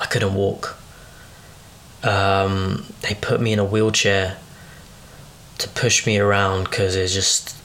I 0.00 0.06
couldn't 0.06 0.34
walk. 0.34 0.76
Um, 2.02 2.92
they 3.02 3.14
put 3.14 3.40
me 3.40 3.52
in 3.52 3.60
a 3.60 3.64
wheelchair 3.64 4.36
to 5.58 5.68
push 5.68 6.06
me 6.06 6.18
around 6.18 6.64
because 6.64 6.96
it's 6.96 7.14
just 7.14 7.56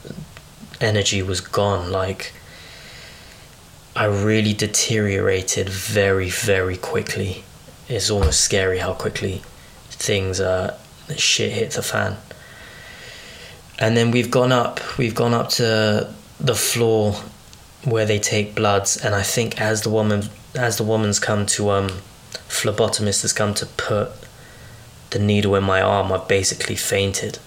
energy 0.80 1.20
was 1.20 1.40
gone. 1.40 1.90
Like, 1.90 2.32
I 3.96 4.04
really 4.04 4.54
deteriorated 4.54 5.68
very, 5.68 6.30
very 6.30 6.76
quickly. 6.76 7.42
It's 7.88 8.08
almost 8.08 8.40
scary 8.40 8.78
how 8.78 8.94
quickly 8.94 9.42
things, 9.90 10.38
uh, 10.38 10.78
shit 11.16 11.50
hit 11.50 11.72
the 11.72 11.82
fan. 11.82 12.16
And 13.80 13.96
then 13.96 14.12
we've 14.12 14.30
gone 14.30 14.52
up, 14.52 14.80
we've 14.96 15.14
gone 15.14 15.34
up 15.34 15.48
to 15.50 16.14
the 16.40 16.54
floor 16.54 17.14
where 17.84 18.06
they 18.06 18.18
take 18.18 18.54
bloods, 18.54 18.96
and 18.96 19.14
I 19.14 19.22
think 19.22 19.60
as 19.60 19.82
the 19.82 19.90
woman 19.90 20.30
as 20.54 20.76
the 20.76 20.84
woman's 20.84 21.20
come 21.20 21.46
to 21.46 21.70
um, 21.70 21.88
phlebotomist 22.48 23.22
has 23.22 23.32
come 23.32 23.54
to 23.54 23.66
put 23.66 24.10
the 25.10 25.18
needle 25.18 25.54
in 25.54 25.64
my 25.64 25.80
arm, 25.80 26.12
I 26.12 26.18
basically 26.18 26.76
fainted. 26.76 27.38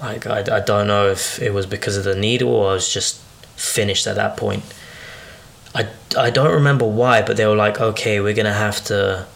Like 0.00 0.26
I, 0.26 0.40
I 0.56 0.60
don't 0.60 0.86
know 0.86 1.08
if 1.08 1.40
it 1.40 1.52
was 1.54 1.66
because 1.66 1.96
of 1.96 2.04
the 2.04 2.16
needle 2.16 2.50
or 2.50 2.70
I 2.70 2.74
was 2.74 2.92
just 2.92 3.20
finished 3.56 4.06
at 4.06 4.16
that 4.16 4.36
point. 4.36 4.64
I, 5.74 5.88
I 6.18 6.30
don't 6.30 6.52
remember 6.52 6.86
why, 6.86 7.22
but 7.22 7.36
they 7.36 7.46
were 7.46 7.56
like, 7.56 7.80
okay, 7.80 8.20
we're 8.20 8.34
gonna 8.34 8.52
have 8.52 8.84
to 8.86 9.26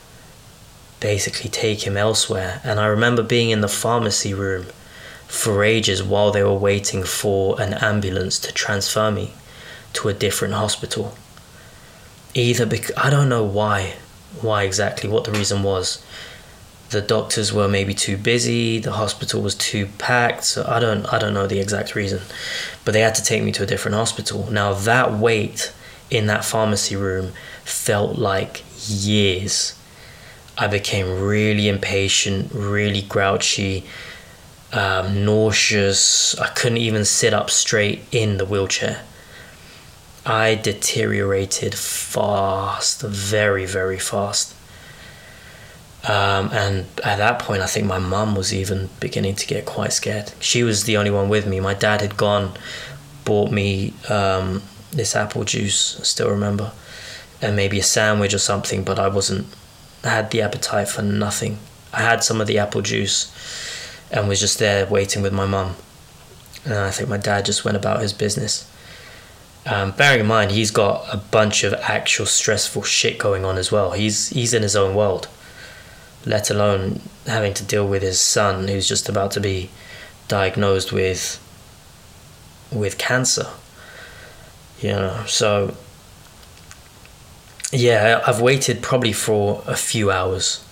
basically 1.01 1.49
take 1.49 1.87
him 1.87 1.97
elsewhere. 1.97 2.61
And 2.65 2.81
I 2.81 2.87
remember 2.87 3.23
being 3.23 3.51
in 3.51 3.61
the 3.61 3.69
pharmacy 3.69 4.35
room 4.35 4.67
for 5.27 5.65
ages 5.65 6.03
while 6.03 6.31
they 6.31 6.43
were 6.43 6.55
waiting 6.55 7.03
for 7.03 7.61
an 7.61 7.75
ambulance 7.75 8.39
to 8.41 8.53
transfer 8.53 9.11
me 9.11 9.33
to 9.93 10.09
a 10.09 10.15
different 10.15 10.55
hospital. 10.55 11.15
Either 12.35 12.67
because 12.67 12.97
I 12.97 13.11
don't 13.11 13.29
know 13.29 13.45
why, 13.45 13.95
why 14.41 14.65
exactly, 14.65 15.09
what 15.09 15.25
the 15.25 15.33
reason 15.33 15.63
was. 15.63 16.05
The 16.91 17.01
doctors 17.01 17.53
were 17.53 17.67
maybe 17.67 17.95
too 17.95 18.17
busy, 18.17 18.79
the 18.79 18.93
hospital 18.93 19.43
was 19.43 19.57
too 19.57 19.87
packed, 19.99 20.45
so 20.45 20.65
I 20.69 20.79
don't 20.79 21.13
I 21.13 21.19
don't 21.19 21.35
know 21.35 21.47
the 21.47 21.59
exact 21.59 21.95
reason. 21.97 22.21
But 22.85 22.93
they 22.93 23.01
had 23.01 23.17
to 23.17 23.25
take 23.25 23.43
me 23.43 23.51
to 23.53 23.65
a 23.65 23.67
different 23.67 23.97
hospital. 23.97 24.49
Now 24.51 24.73
that 24.73 25.13
wait 25.13 25.73
in 26.11 26.27
that 26.27 26.45
pharmacy 26.45 26.95
room 26.95 27.33
felt 27.65 28.17
like 28.19 28.63
years. 28.87 29.75
I 30.59 30.69
became 30.69 31.21
really 31.21 31.69
impatient, 31.69 32.53
really 32.53 33.03
grouchy, 33.03 33.85
um, 34.77 35.25
nauseous. 35.25 36.39
I 36.39 36.49
couldn't 36.49 36.79
even 36.79 37.05
sit 37.05 37.33
up 37.33 37.51
straight 37.51 38.05
in 38.13 38.37
the 38.37 38.45
wheelchair. 38.45 39.01
I 40.25 40.57
deteriorated 40.57 41.75
fast, 41.75 43.01
very, 43.01 43.65
very 43.65 43.99
fast. 43.99 44.55
Um, 46.05 46.51
and 46.53 46.87
at 47.03 47.17
that 47.17 47.39
point, 47.39 47.63
I 47.63 47.67
think 47.67 47.87
my 47.87 47.99
mum 47.99 48.37
was 48.37 48.53
even 48.53 48.91
beginning 49.01 49.35
to 49.37 49.47
get 49.47 49.65
quite 49.65 49.93
scared. 49.93 50.33
She 50.41 50.63
was 50.63 50.85
the 50.85 50.97
only 50.97 51.11
one 51.11 51.29
with 51.29 51.47
me. 51.47 51.59
My 51.59 51.75
dad 51.75 52.01
had 52.01 52.17
gone, 52.17 52.53
bought 53.25 53.51
me 53.51 53.95
um, 54.09 54.63
this 54.93 55.17
apple 55.17 55.45
juice, 55.45 55.99
I 55.99 56.03
still 56.05 56.31
remember, 56.31 56.73
and 57.41 57.57
maybe 57.57 57.79
a 57.79 57.83
sandwich 57.83 58.35
or 58.35 58.39
something, 58.39 58.85
but 58.85 58.99
I 58.99 59.09
wasn't, 59.09 59.47
I 60.05 60.11
had 60.11 60.31
the 60.31 60.43
appetite 60.43 60.89
for 60.89 61.03
nothing. 61.03 61.59
I 61.93 62.03
had 62.03 62.23
some 62.23 62.41
of 62.41 62.47
the 62.47 62.59
apple 62.59 62.83
juice 62.83 63.33
and 64.11 64.29
was 64.29 64.41
just 64.41 64.59
there 64.59 64.87
waiting 64.87 65.23
with 65.23 65.33
my 65.33 65.47
mum. 65.47 65.77
And 66.65 66.75
I 66.75 66.91
think 66.91 67.09
my 67.09 67.17
dad 67.17 67.45
just 67.45 67.65
went 67.65 67.77
about 67.77 68.03
his 68.03 68.13
business. 68.13 68.71
Um, 69.67 69.93
bearing 69.93 70.21
in 70.21 70.27
mind, 70.27 70.53
he's 70.53 70.71
got 70.71 71.13
a 71.13 71.17
bunch 71.17 71.65
of 71.65 71.73
actual 71.75 72.27
stressful 72.27 72.83
shit 72.83 73.19
going 73.19 73.45
on 73.45 73.59
as 73.59 73.73
well. 73.73 73.93
He's 73.93 74.29
he's 74.31 74.55
in 74.55 74.63
his 74.63 74.77
own 74.77 74.95
world, 74.95 75.29
let 76.25 76.51
alone 76.51 77.01
having 77.27 77.53
to 77.55 77.65
deal 77.65 77.87
with 77.87 78.03
his 78.03 78.21
son, 78.21 78.69
who's 78.69 78.89
just 78.89 79.09
about 79.09 79.33
to 79.33 79.41
be 79.41 79.71
diagnosed 80.29 80.93
with 80.93 81.43
with 82.71 82.97
cancer. 82.99 83.49
You 84.81 84.91
know, 84.91 85.25
so 85.27 85.77
yeah, 87.73 88.23
I've 88.27 88.41
waited 88.41 88.83
probably 88.83 89.13
for 89.13 89.63
a 89.67 89.77
few 89.77 90.11
hours. 90.11 90.63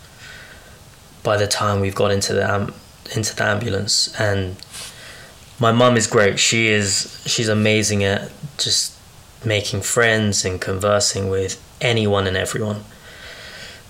By 1.25 1.37
the 1.37 1.47
time 1.47 1.81
we've 1.81 1.95
got 1.95 2.13
into 2.13 2.35
the 2.35 2.55
um, 2.55 2.75
into 3.15 3.35
the 3.35 3.45
ambulance, 3.45 4.15
and 4.19 4.57
my 5.59 5.73
mum 5.73 5.97
is 5.97 6.07
great. 6.07 6.39
She 6.39 6.69
is 6.69 7.23
she's 7.27 7.49
amazing 7.49 8.05
at 8.05 8.31
just 8.59 8.97
making 9.45 9.83
friends 9.83 10.45
and 10.45 10.61
conversing 10.61 11.29
with 11.29 11.63
anyone 11.81 12.27
and 12.27 12.37
everyone. 12.37 12.85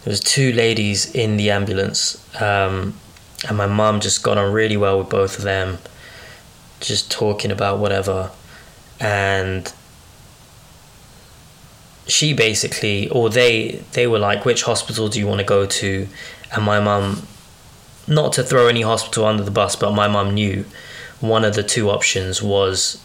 There 0.03 0.11
was 0.11 0.21
two 0.21 0.53
ladies 0.53 1.15
in 1.15 1.37
the 1.37 1.51
ambulance, 1.51 2.19
um, 2.41 2.95
and 3.49 3.57
my 3.57 3.67
mum 3.67 4.01
just 4.01 4.23
got 4.23 4.37
on 4.37 4.53
really 4.53 4.77
well 4.77 4.99
with 4.99 5.09
both 5.09 5.39
of 5.39 5.45
them, 5.45 5.79
just 6.81 7.11
talking 7.11 7.51
about 7.51 7.79
whatever, 7.79 8.31
and 9.01 9.73
she 12.07 12.35
basically 12.35 13.09
or 13.09 13.31
they 13.31 13.83
they 13.93 14.07
were 14.07 14.19
like 14.19 14.45
which 14.45 14.63
hospital 14.65 15.09
do 15.09 15.19
you 15.19 15.27
want 15.27 15.39
to 15.39 15.45
go 15.45 15.65
to 15.65 16.07
and 16.53 16.63
my 16.65 16.79
mum 16.79 17.27
not 18.07 18.33
to 18.33 18.43
throw 18.43 18.67
any 18.67 18.83
hospital 18.83 19.25
under 19.25 19.43
the 19.43 19.51
bus 19.51 19.77
but 19.77 19.93
my 19.93 20.09
mum 20.09 20.35
knew 20.35 20.65
one 21.21 21.45
of 21.45 21.55
the 21.55 21.63
two 21.63 21.91
options 21.91 22.43
was 22.43 23.01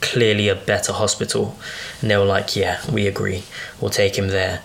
clearly 0.00 0.48
a 0.48 0.54
better 0.54 0.92
hospital. 0.92 1.56
And 2.00 2.10
they 2.10 2.16
were 2.16 2.24
like 2.24 2.56
yeah 2.56 2.80
we 2.90 3.06
agree. 3.06 3.44
We'll 3.80 3.90
take 3.90 4.16
him 4.16 4.28
there. 4.28 4.62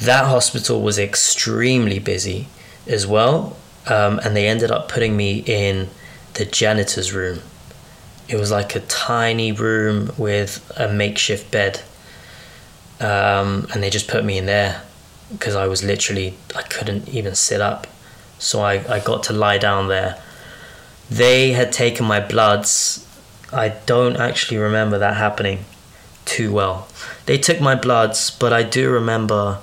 That 0.00 0.26
hospital 0.26 0.80
was 0.80 0.98
extremely 0.98 1.98
busy 1.98 2.48
as 2.86 3.06
well 3.06 3.56
um, 3.86 4.20
and 4.24 4.36
they 4.36 4.46
ended 4.48 4.70
up 4.70 4.88
putting 4.88 5.16
me 5.16 5.42
in 5.46 5.88
the 6.34 6.44
janitor's 6.44 7.12
room. 7.12 7.40
It 8.28 8.36
was 8.36 8.50
like 8.50 8.74
a 8.74 8.80
tiny 8.80 9.52
room 9.52 10.12
with 10.16 10.72
a 10.76 10.92
makeshift 10.92 11.50
bed 11.50 11.82
um, 13.00 13.66
and 13.72 13.82
they 13.82 13.90
just 13.90 14.08
put 14.08 14.24
me 14.24 14.38
in 14.38 14.46
there 14.46 14.82
because 15.30 15.56
I 15.56 15.66
was 15.66 15.82
literally 15.82 16.34
I 16.54 16.62
couldn't 16.62 17.08
even 17.08 17.34
sit 17.34 17.60
up, 17.60 17.86
so 18.42 18.60
I, 18.60 18.84
I 18.92 19.00
got 19.00 19.22
to 19.24 19.32
lie 19.32 19.58
down 19.58 19.88
there. 19.88 20.20
They 21.08 21.52
had 21.52 21.72
taken 21.72 22.06
my 22.06 22.20
bloods. 22.20 23.06
I 23.52 23.68
don't 23.86 24.16
actually 24.16 24.58
remember 24.58 24.98
that 24.98 25.16
happening 25.16 25.64
too 26.24 26.52
well. 26.52 26.88
They 27.26 27.38
took 27.38 27.60
my 27.60 27.74
bloods, 27.74 28.30
but 28.30 28.52
I 28.52 28.62
do 28.62 28.90
remember 28.90 29.58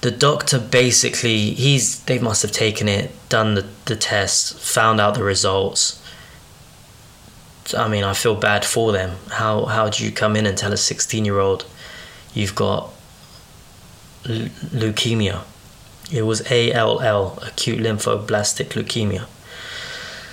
the 0.00 0.10
doctor 0.10 0.58
basically 0.58 1.50
he's 1.50 2.00
they 2.04 2.18
must 2.18 2.42
have 2.42 2.52
taken 2.52 2.88
it, 2.88 3.10
done 3.28 3.54
the, 3.54 3.66
the 3.86 3.96
test, 3.96 4.58
found 4.58 5.00
out 5.00 5.14
the 5.14 5.24
results. 5.24 6.02
I 7.76 7.88
mean, 7.88 8.04
I 8.04 8.14
feel 8.14 8.34
bad 8.34 8.64
for 8.64 8.92
them. 8.92 9.16
How 9.30 9.64
how 9.64 9.88
do 9.88 10.04
you 10.04 10.12
come 10.12 10.36
in 10.36 10.46
and 10.46 10.56
tell 10.56 10.72
a 10.72 10.76
16 10.76 11.24
year 11.24 11.38
old 11.38 11.64
you've 12.34 12.54
got 12.54 12.90
leukemia. 14.24 15.42
It 16.10 16.22
was 16.22 16.40
ALL, 16.50 17.38
acute 17.42 17.80
lymphoblastic 17.80 18.68
leukemia. 18.70 19.26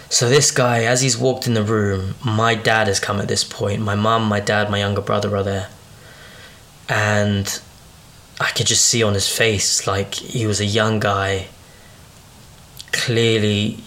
So 0.10 0.30
this 0.30 0.52
guy, 0.52 0.84
as 0.84 1.02
he's 1.02 1.18
walked 1.18 1.48
in 1.48 1.56
the 1.56 1.64
room, 1.64 2.16
my 2.24 2.56
dad 2.56 2.88
has 2.88 3.00
come 3.00 3.20
at 3.20 3.28
this 3.28 3.44
point. 3.44 3.82
My 3.82 3.96
mum, 3.96 4.24
my 4.24 4.40
dad, 4.40 4.70
my 4.70 4.80
younger 4.80 5.02
brother 5.02 5.36
are 5.36 5.44
there, 5.44 5.70
and 6.88 7.60
I 8.40 8.52
could 8.52 8.68
just 8.68 8.86
see 8.86 9.04
on 9.04 9.14
his 9.14 9.28
face 9.28 9.88
like 9.88 10.14
he 10.16 10.46
was 10.46 10.62
a 10.62 10.66
young 10.66 11.00
guy, 11.00 11.48
clearly 12.92 13.84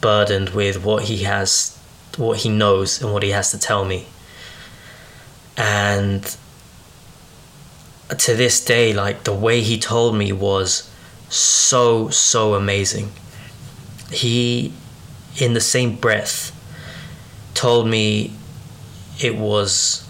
burdened 0.00 0.50
with 0.50 0.84
what 0.84 1.04
he 1.04 1.22
has, 1.22 1.78
what 2.16 2.38
he 2.40 2.48
knows, 2.48 3.00
and 3.00 3.12
what 3.12 3.22
he 3.22 3.30
has 3.30 3.50
to 3.52 3.58
tell 3.58 3.84
me. 3.84 4.06
And 5.56 6.36
to 8.18 8.34
this 8.34 8.64
day, 8.64 8.92
like 8.92 9.24
the 9.24 9.34
way 9.34 9.60
he 9.60 9.78
told 9.78 10.16
me 10.16 10.32
was 10.32 10.90
so, 11.28 12.08
so 12.10 12.54
amazing. 12.54 13.10
He, 14.10 14.72
in 15.38 15.54
the 15.54 15.60
same 15.60 15.96
breath, 15.96 16.50
told 17.54 17.88
me 17.88 18.32
it 19.20 19.36
was 19.36 20.06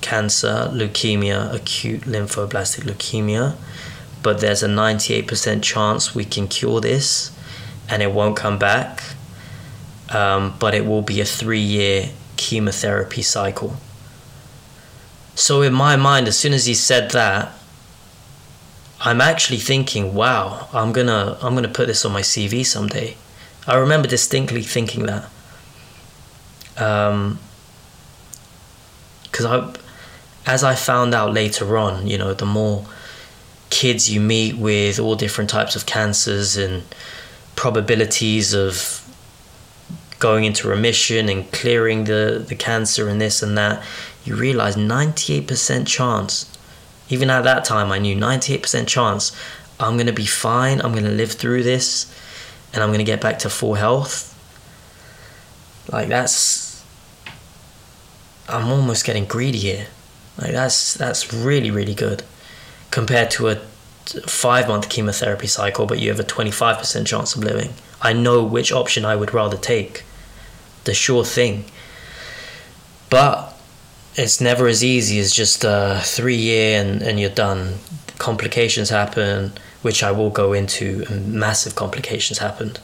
cancer, 0.00 0.68
leukemia, 0.72 1.52
acute 1.54 2.02
lymphoblastic 2.02 2.84
leukemia, 2.84 3.56
but 4.22 4.40
there's 4.40 4.62
a 4.62 4.68
98% 4.68 5.62
chance 5.62 6.14
we 6.14 6.24
can 6.24 6.48
cure 6.48 6.80
this 6.80 7.30
and 7.88 8.02
it 8.02 8.12
won't 8.12 8.36
come 8.36 8.58
back. 8.58 9.02
Um, 10.10 10.54
but 10.58 10.74
it 10.74 10.86
will 10.86 11.02
be 11.02 11.20
a 11.20 11.24
three 11.24 11.60
year 11.60 12.10
chemotherapy 12.36 13.22
cycle. 13.22 13.76
So 15.34 15.62
in 15.62 15.74
my 15.74 15.96
mind, 15.96 16.28
as 16.28 16.38
soon 16.38 16.52
as 16.52 16.66
he 16.66 16.74
said 16.74 17.10
that, 17.10 17.52
I'm 19.00 19.20
actually 19.20 19.58
thinking, 19.58 20.14
wow, 20.14 20.68
I'm 20.72 20.92
gonna 20.92 21.36
I'm 21.42 21.54
gonna 21.54 21.68
put 21.68 21.88
this 21.88 22.04
on 22.04 22.12
my 22.12 22.22
CV 22.22 22.64
someday. 22.64 23.16
I 23.66 23.76
remember 23.76 24.08
distinctly 24.08 24.62
thinking 24.62 25.06
that. 25.06 25.28
Um, 26.76 27.38
because 29.24 29.46
I, 29.46 29.74
as 30.46 30.62
I 30.62 30.74
found 30.74 31.12
out 31.12 31.32
later 31.32 31.76
on, 31.76 32.06
you 32.06 32.16
know, 32.16 32.34
the 32.34 32.46
more 32.46 32.86
kids 33.70 34.10
you 34.10 34.20
meet 34.20 34.56
with 34.56 35.00
all 35.00 35.16
different 35.16 35.50
types 35.50 35.74
of 35.74 35.86
cancers 35.86 36.56
and 36.56 36.84
probabilities 37.56 38.54
of 38.54 39.03
going 40.18 40.44
into 40.44 40.68
remission 40.68 41.28
and 41.28 41.50
clearing 41.52 42.04
the, 42.04 42.44
the 42.46 42.54
cancer 42.54 43.08
and 43.08 43.20
this 43.20 43.42
and 43.42 43.56
that, 43.58 43.82
you 44.24 44.36
realize 44.36 44.76
98% 44.76 45.86
chance. 45.86 46.50
Even 47.10 47.28
at 47.28 47.44
that 47.44 47.64
time, 47.64 47.92
I 47.92 47.98
knew 47.98 48.16
98% 48.16 48.86
chance 48.86 49.36
I'm 49.78 49.94
going 49.94 50.06
to 50.06 50.12
be 50.12 50.26
fine, 50.26 50.80
I'm 50.80 50.92
going 50.92 51.04
to 51.04 51.10
live 51.10 51.32
through 51.32 51.64
this, 51.64 52.06
and 52.72 52.82
I'm 52.82 52.90
going 52.90 53.00
to 53.00 53.04
get 53.04 53.20
back 53.20 53.40
to 53.40 53.50
full 53.50 53.74
health. 53.74 54.30
Like, 55.90 56.08
that's. 56.08 56.84
I'm 58.48 58.68
almost 58.68 59.04
getting 59.04 59.24
greedy 59.24 59.58
here. 59.58 59.86
Like, 60.38 60.52
that's, 60.52 60.94
that's 60.94 61.32
really, 61.32 61.70
really 61.70 61.94
good. 61.94 62.22
Compared 62.90 63.30
to 63.32 63.48
a 63.48 63.60
five 64.26 64.68
month 64.68 64.88
chemotherapy 64.88 65.46
cycle, 65.46 65.86
but 65.86 65.98
you 65.98 66.10
have 66.10 66.20
a 66.20 66.24
25% 66.24 67.06
chance 67.06 67.34
of 67.34 67.44
living. 67.44 67.74
I 68.00 68.12
know 68.12 68.44
which 68.44 68.72
option 68.72 69.04
I 69.04 69.16
would 69.16 69.32
rather 69.32 69.56
take. 69.56 70.04
The 70.84 70.94
sure 70.94 71.24
thing. 71.24 71.64
But 73.08 73.54
it's 74.16 74.40
never 74.40 74.66
as 74.66 74.84
easy 74.84 75.18
as 75.18 75.32
just 75.32 75.64
a 75.64 76.00
three 76.02 76.36
year 76.36 76.80
and, 76.80 77.02
and 77.02 77.18
you're 77.18 77.30
done. 77.30 77.74
Complications 78.18 78.90
happen, 78.90 79.52
which 79.82 80.02
I 80.02 80.12
will 80.12 80.30
go 80.30 80.52
into, 80.52 81.04
and 81.08 81.32
massive 81.34 81.74
complications 81.74 82.38
happened 82.38 82.80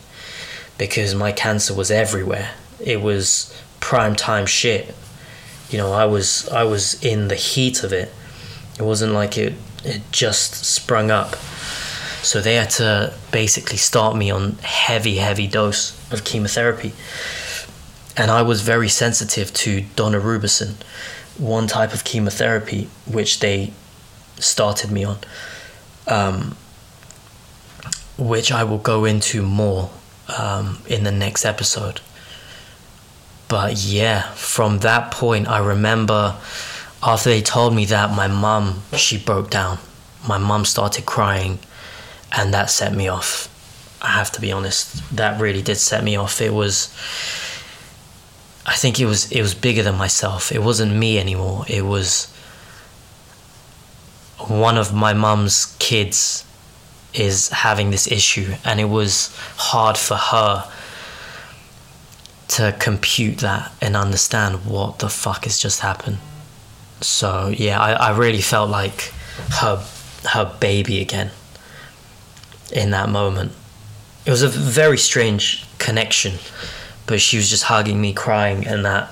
because 0.78 1.14
my 1.14 1.30
cancer 1.30 1.74
was 1.74 1.90
everywhere. 1.90 2.52
It 2.82 3.00
was 3.02 3.54
prime 3.80 4.16
time 4.16 4.46
shit. 4.46 4.94
You 5.68 5.78
know, 5.78 5.92
I 5.92 6.06
was 6.06 6.48
I 6.48 6.64
was 6.64 7.02
in 7.04 7.28
the 7.28 7.36
heat 7.36 7.84
of 7.84 7.92
it. 7.92 8.12
It 8.78 8.82
wasn't 8.82 9.12
like 9.12 9.36
it 9.36 9.54
it 9.84 10.02
just 10.12 10.64
sprung 10.64 11.10
up. 11.10 11.36
So 12.22 12.40
they 12.40 12.56
had 12.56 12.70
to 12.70 13.14
basically 13.32 13.78
start 13.78 14.16
me 14.16 14.30
on 14.30 14.52
heavy, 14.62 15.16
heavy 15.16 15.46
dose 15.46 15.96
of 16.12 16.24
chemotherapy. 16.24 16.92
And 18.16 18.30
I 18.30 18.42
was 18.42 18.60
very 18.60 18.88
sensitive 18.88 19.52
to 19.54 19.82
daunorubicin 19.96 20.74
one 21.38 21.66
type 21.66 21.94
of 21.94 22.04
chemotherapy 22.04 22.88
which 23.06 23.40
they 23.40 23.72
started 24.38 24.90
me 24.90 25.04
on. 25.04 25.18
Um, 26.06 26.56
which 28.18 28.52
I 28.52 28.64
will 28.64 28.78
go 28.78 29.06
into 29.06 29.42
more 29.42 29.90
um, 30.36 30.82
in 30.86 31.04
the 31.04 31.10
next 31.10 31.44
episode. 31.44 32.00
But 33.48 33.78
yeah, 33.78 34.30
from 34.34 34.80
that 34.80 35.10
point, 35.10 35.48
I 35.48 35.58
remember 35.58 36.36
after 37.02 37.30
they 37.30 37.42
told 37.42 37.74
me 37.74 37.86
that, 37.86 38.14
my 38.14 38.28
mum, 38.28 38.82
she 38.96 39.18
broke 39.18 39.50
down. 39.50 39.78
My 40.28 40.38
mum 40.38 40.64
started 40.64 41.06
crying, 41.06 41.58
and 42.32 42.52
that 42.52 42.70
set 42.70 42.94
me 42.94 43.08
off. 43.08 43.48
I 44.02 44.08
have 44.08 44.30
to 44.32 44.40
be 44.40 44.52
honest, 44.52 45.16
that 45.16 45.40
really 45.40 45.62
did 45.62 45.76
set 45.76 46.04
me 46.04 46.16
off. 46.16 46.40
It 46.40 46.52
was. 46.52 46.94
I 48.66 48.74
think 48.74 49.00
it 49.00 49.06
was 49.06 49.32
it 49.32 49.40
was 49.40 49.54
bigger 49.54 49.82
than 49.82 49.96
myself. 49.96 50.52
It 50.52 50.62
wasn't 50.62 50.94
me 50.94 51.18
anymore. 51.18 51.64
It 51.68 51.82
was 51.82 52.26
one 54.48 54.76
of 54.78 54.92
my 54.94 55.12
mum's 55.12 55.76
kids 55.78 56.44
is 57.12 57.48
having 57.48 57.90
this 57.90 58.10
issue 58.10 58.54
and 58.64 58.80
it 58.80 58.84
was 58.84 59.34
hard 59.56 59.98
for 59.98 60.14
her 60.14 60.70
to 62.48 62.74
compute 62.78 63.38
that 63.38 63.72
and 63.80 63.96
understand 63.96 64.64
what 64.64 64.98
the 65.00 65.08
fuck 65.08 65.44
has 65.44 65.58
just 65.58 65.80
happened. 65.80 66.18
So 67.00 67.48
yeah, 67.48 67.80
I, 67.80 67.92
I 67.92 68.16
really 68.16 68.40
felt 68.40 68.70
like 68.70 69.12
her 69.60 69.84
her 70.28 70.56
baby 70.60 71.00
again 71.00 71.30
in 72.72 72.90
that 72.90 73.08
moment. 73.08 73.52
It 74.26 74.30
was 74.30 74.42
a 74.42 74.48
very 74.48 74.98
strange 74.98 75.64
connection, 75.78 76.34
but 77.06 77.20
she 77.20 77.36
was 77.36 77.48
just 77.48 77.64
hugging 77.64 78.00
me, 78.00 78.12
crying, 78.12 78.66
and 78.66 78.84
that 78.84 79.10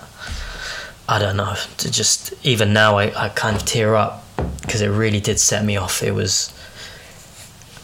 I 1.08 1.18
don't 1.18 1.36
know. 1.36 1.54
To 1.78 1.90
just 1.90 2.34
even 2.44 2.72
now, 2.72 2.98
I, 2.98 3.24
I 3.24 3.28
kind 3.30 3.56
of 3.56 3.64
tear 3.64 3.94
up 3.96 4.24
because 4.60 4.82
it 4.82 4.88
really 4.88 5.20
did 5.20 5.40
set 5.40 5.64
me 5.64 5.76
off. 5.76 6.02
It 6.02 6.12
was 6.12 6.52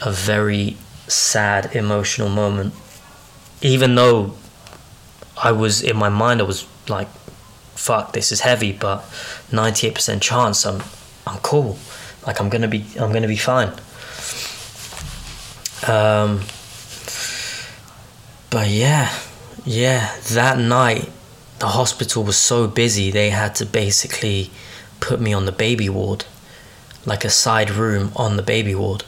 a 0.02 0.12
very 0.12 0.76
sad, 1.08 1.74
emotional 1.74 2.28
moment. 2.28 2.74
Even 3.62 3.94
though 3.94 4.34
I 5.42 5.52
was 5.52 5.82
in 5.82 5.96
my 5.96 6.10
mind, 6.10 6.40
I 6.40 6.44
was 6.44 6.66
like, 6.88 7.08
"Fuck, 7.84 8.12
this 8.12 8.32
is 8.32 8.40
heavy," 8.40 8.72
but 8.72 9.04
ninety-eight 9.52 9.94
percent 9.94 10.22
chance 10.22 10.64
I'm, 10.64 10.82
I'm 11.26 11.38
cool. 11.40 11.76
Like 12.26 12.40
I'm 12.40 12.48
gonna 12.48 12.68
be, 12.68 12.86
I'm 12.98 13.12
gonna 13.12 13.28
be 13.28 13.36
fine. 13.36 13.72
Um, 15.86 16.40
but 18.48 18.68
yeah, 18.68 19.12
yeah, 19.66 20.16
that 20.32 20.58
night 20.58 21.10
the 21.58 21.68
hospital 21.68 22.24
was 22.24 22.38
so 22.38 22.66
busy 22.66 23.10
they 23.10 23.30
had 23.30 23.54
to 23.56 23.66
basically 23.66 24.50
put 25.00 25.20
me 25.20 25.34
on 25.34 25.44
the 25.44 25.52
baby 25.52 25.88
ward, 25.90 26.24
like 27.04 27.24
a 27.24 27.30
side 27.30 27.70
room 27.70 28.12
on 28.16 28.36
the 28.36 28.42
baby 28.42 28.74
ward. 28.74 29.04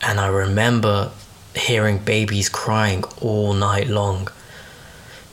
And 0.00 0.18
I 0.18 0.28
remember 0.28 1.10
hearing 1.54 1.98
babies 1.98 2.48
crying 2.48 3.04
all 3.20 3.52
night 3.52 3.88
long. 3.88 4.28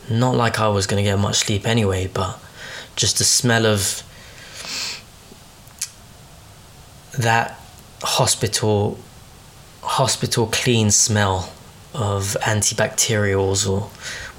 Not 0.10 0.36
like 0.36 0.60
I 0.60 0.68
was 0.68 0.86
gonna 0.88 1.04
get 1.04 1.18
much 1.18 1.38
sleep 1.38 1.66
anyway, 1.66 2.08
but 2.08 2.41
just 2.96 3.18
the 3.18 3.24
smell 3.24 3.66
of 3.66 4.04
that 7.18 7.60
hospital 8.04 8.98
hospital 9.82 10.48
clean 10.48 10.92
smell 10.92 11.52
of 11.94 12.38
antibacterials 12.42 13.70
or 13.70 13.82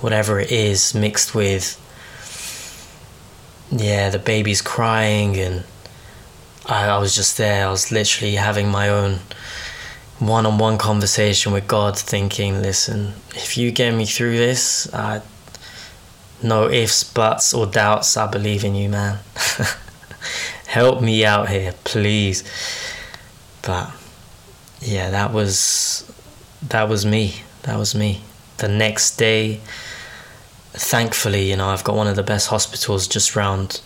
whatever 0.01 0.41
it 0.41 0.51
is 0.51 0.95
mixed 0.95 1.35
with 1.35 1.79
yeah 3.71 4.09
the 4.09 4.19
baby's 4.19 4.63
crying 4.63 5.37
and 5.37 5.65
I, 6.65 6.87
I 6.87 6.99
was 6.99 7.15
just 7.15 7.39
there. 7.39 7.67
I 7.67 7.71
was 7.71 7.91
literally 7.91 8.37
having 8.37 8.69
my 8.69 8.89
own 8.89 9.19
one-on-one 10.19 10.79
conversation 10.79 11.53
with 11.53 11.67
god 11.67 11.99
thinking 11.99 12.63
listen 12.63 13.13
if 13.35 13.57
you 13.57 13.73
get 13.73 13.93
me 13.93 14.07
through 14.07 14.37
this 14.37 14.93
I, 14.95 15.21
no 16.43 16.69
ifs 16.69 17.05
buts 17.05 17.55
or 17.55 17.67
doubts 17.67 18.17
i 18.17 18.27
believe 18.27 18.65
in 18.65 18.75
you 18.75 18.89
man. 18.89 19.19
Help 20.67 21.03
me 21.03 21.25
out 21.25 21.49
here 21.49 21.75
please. 21.85 22.43
But 23.63 23.93
yeah 24.81 25.11
that 25.11 25.33
was 25.33 26.11
that 26.63 26.89
was 26.89 27.05
me. 27.05 27.43
That 27.65 27.79
was 27.79 27.95
me. 27.95 28.23
The 28.59 28.69
next 28.69 29.17
day 29.17 29.61
thankfully 30.75 31.51
you 31.51 31.57
know 31.57 31.69
i've 31.69 31.85
got 31.85 31.95
one 31.95 32.07
of 32.07 32.17
the 32.17 32.23
best 32.23 32.49
hospitals 32.49 33.07
just 33.07 33.37
round 33.37 33.83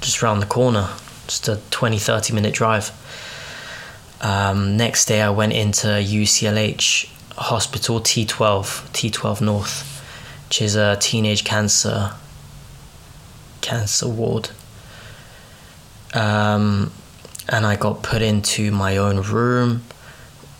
just 0.00 0.22
round 0.22 0.40
the 0.40 0.46
corner. 0.46 0.88
Just 1.26 1.48
a 1.48 1.60
20 1.70 1.98
30 1.98 2.32
minute 2.32 2.54
drive. 2.54 2.90
Um, 4.20 4.76
next 4.76 5.04
day 5.04 5.20
i 5.22 5.30
went 5.30 5.52
into 5.52 5.86
uclh 5.86 7.08
hospital 7.36 8.00
t12 8.00 8.26
t12 8.90 9.40
north 9.40 9.97
which 10.48 10.62
is 10.62 10.76
a 10.76 10.96
teenage 10.96 11.44
cancer 11.44 12.12
cancer 13.60 14.08
ward 14.08 14.50
um, 16.14 16.92
and 17.48 17.66
I 17.66 17.76
got 17.76 18.02
put 18.02 18.22
into 18.22 18.70
my 18.70 18.96
own 18.96 19.22
room, 19.22 19.82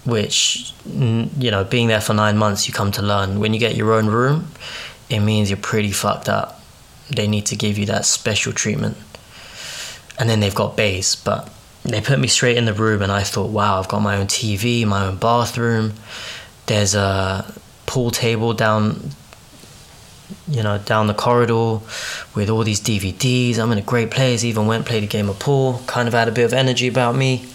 which, 0.05 0.73
you 0.87 1.51
know, 1.51 1.65
being 1.65 1.89
there 1.89 2.01
for 2.01 2.15
nine 2.15 2.37
months, 2.37 2.67
you 2.67 2.75
come 2.75 2.93
to 2.93 3.03
learn. 3.03 3.41
When 3.41 3.53
you 3.53 3.61
get 3.61 3.77
your 3.77 3.93
own 3.93 4.07
room, 4.07 4.49
it 5.11 5.21
means 5.21 5.51
you're 5.51 5.59
pretty 5.59 5.93
fucked 5.93 6.29
up. 6.29 6.61
They 7.11 7.27
need 7.27 7.47
to 7.47 7.57
give 7.57 7.79
you 7.79 7.87
that 7.87 8.05
special 8.05 8.53
treatment. 8.53 8.97
And 10.19 10.29
then 10.29 10.41
they've 10.41 10.55
got 10.55 10.77
bays, 10.77 11.15
but 11.15 11.51
they 11.85 12.01
put 12.01 12.19
me 12.19 12.29
straight 12.29 12.57
in 12.57 12.65
the 12.65 12.75
room, 12.75 13.03
and 13.03 13.13
I 13.13 13.23
thought, 13.23 13.51
wow, 13.51 13.79
I've 13.79 13.89
got 13.89 14.01
my 14.01 14.17
own 14.17 14.27
TV, 14.27 14.87
my 14.87 15.07
own 15.07 15.17
bathroom. 15.17 15.95
There's 16.67 16.95
a 16.95 17.55
pool 17.87 18.11
table 18.11 18.53
down 18.53 19.13
you 20.47 20.63
know, 20.63 20.79
down 20.79 21.07
the 21.07 21.15
corridor 21.15 21.81
with 22.35 22.51
all 22.51 22.65
these 22.65 22.81
DVDs. 22.81 23.59
I'm 23.59 23.73
in 23.73 23.79
a 23.79 23.83
great 23.83 24.11
place. 24.11 24.45
Even 24.45 24.67
went 24.67 24.87
played 24.87 25.05
a 25.05 25.07
game 25.07 25.29
of 25.29 25.39
pool. 25.39 25.83
Kind 25.87 26.09
of 26.09 26.15
had 26.15 26.29
a 26.29 26.33
bit 26.33 26.45
of 26.45 26.53
energy 26.53 26.89
about 26.89 27.15
me. 27.17 27.47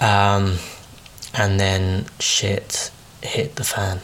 Um, 0.00 0.56
and 1.34 1.58
then 1.58 2.06
shit 2.18 2.90
hit 3.22 3.56
the 3.56 3.64
fan. 3.64 4.00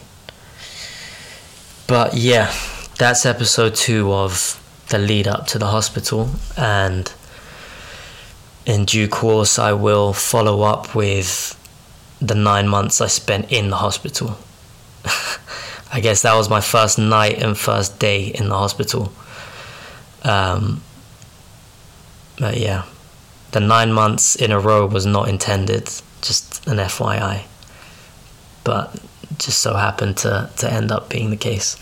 But 1.87 2.13
yeah, 2.13 2.53
that's 2.97 3.25
episode 3.25 3.75
two 3.75 4.13
of 4.13 4.55
the 4.89 4.97
lead 4.97 5.27
up 5.27 5.47
to 5.47 5.59
the 5.59 5.67
hospital, 5.67 6.29
and 6.57 7.11
in 8.65 8.85
due 8.85 9.07
course, 9.07 9.57
I 9.59 9.73
will 9.73 10.13
follow 10.13 10.61
up 10.61 10.95
with 10.95 11.55
the 12.21 12.35
nine 12.35 12.67
months 12.67 13.01
I 13.01 13.07
spent 13.07 13.51
in 13.51 13.69
the 13.69 13.77
hospital. 13.77 14.37
I 15.91 15.99
guess 16.01 16.21
that 16.21 16.35
was 16.35 16.49
my 16.49 16.61
first 16.61 16.99
night 16.99 17.41
and 17.41 17.57
first 17.57 17.99
day 17.99 18.27
in 18.27 18.49
the 18.49 18.55
hospital. 18.55 19.11
Um, 20.23 20.81
but 22.37 22.57
yeah, 22.57 22.85
the 23.51 23.59
nine 23.59 23.91
months 23.91 24.35
in 24.35 24.51
a 24.51 24.59
row 24.59 24.85
was 24.85 25.05
not 25.05 25.27
intended, 25.27 25.89
just 26.21 26.65
an 26.67 26.77
FYI. 26.77 27.43
But 28.63 28.95
just 29.37 29.59
so 29.59 29.73
happened 29.73 30.17
to, 30.17 30.49
to 30.57 30.71
end 30.71 30.91
up 30.91 31.09
being 31.09 31.31
the 31.31 31.37
case. 31.37 31.75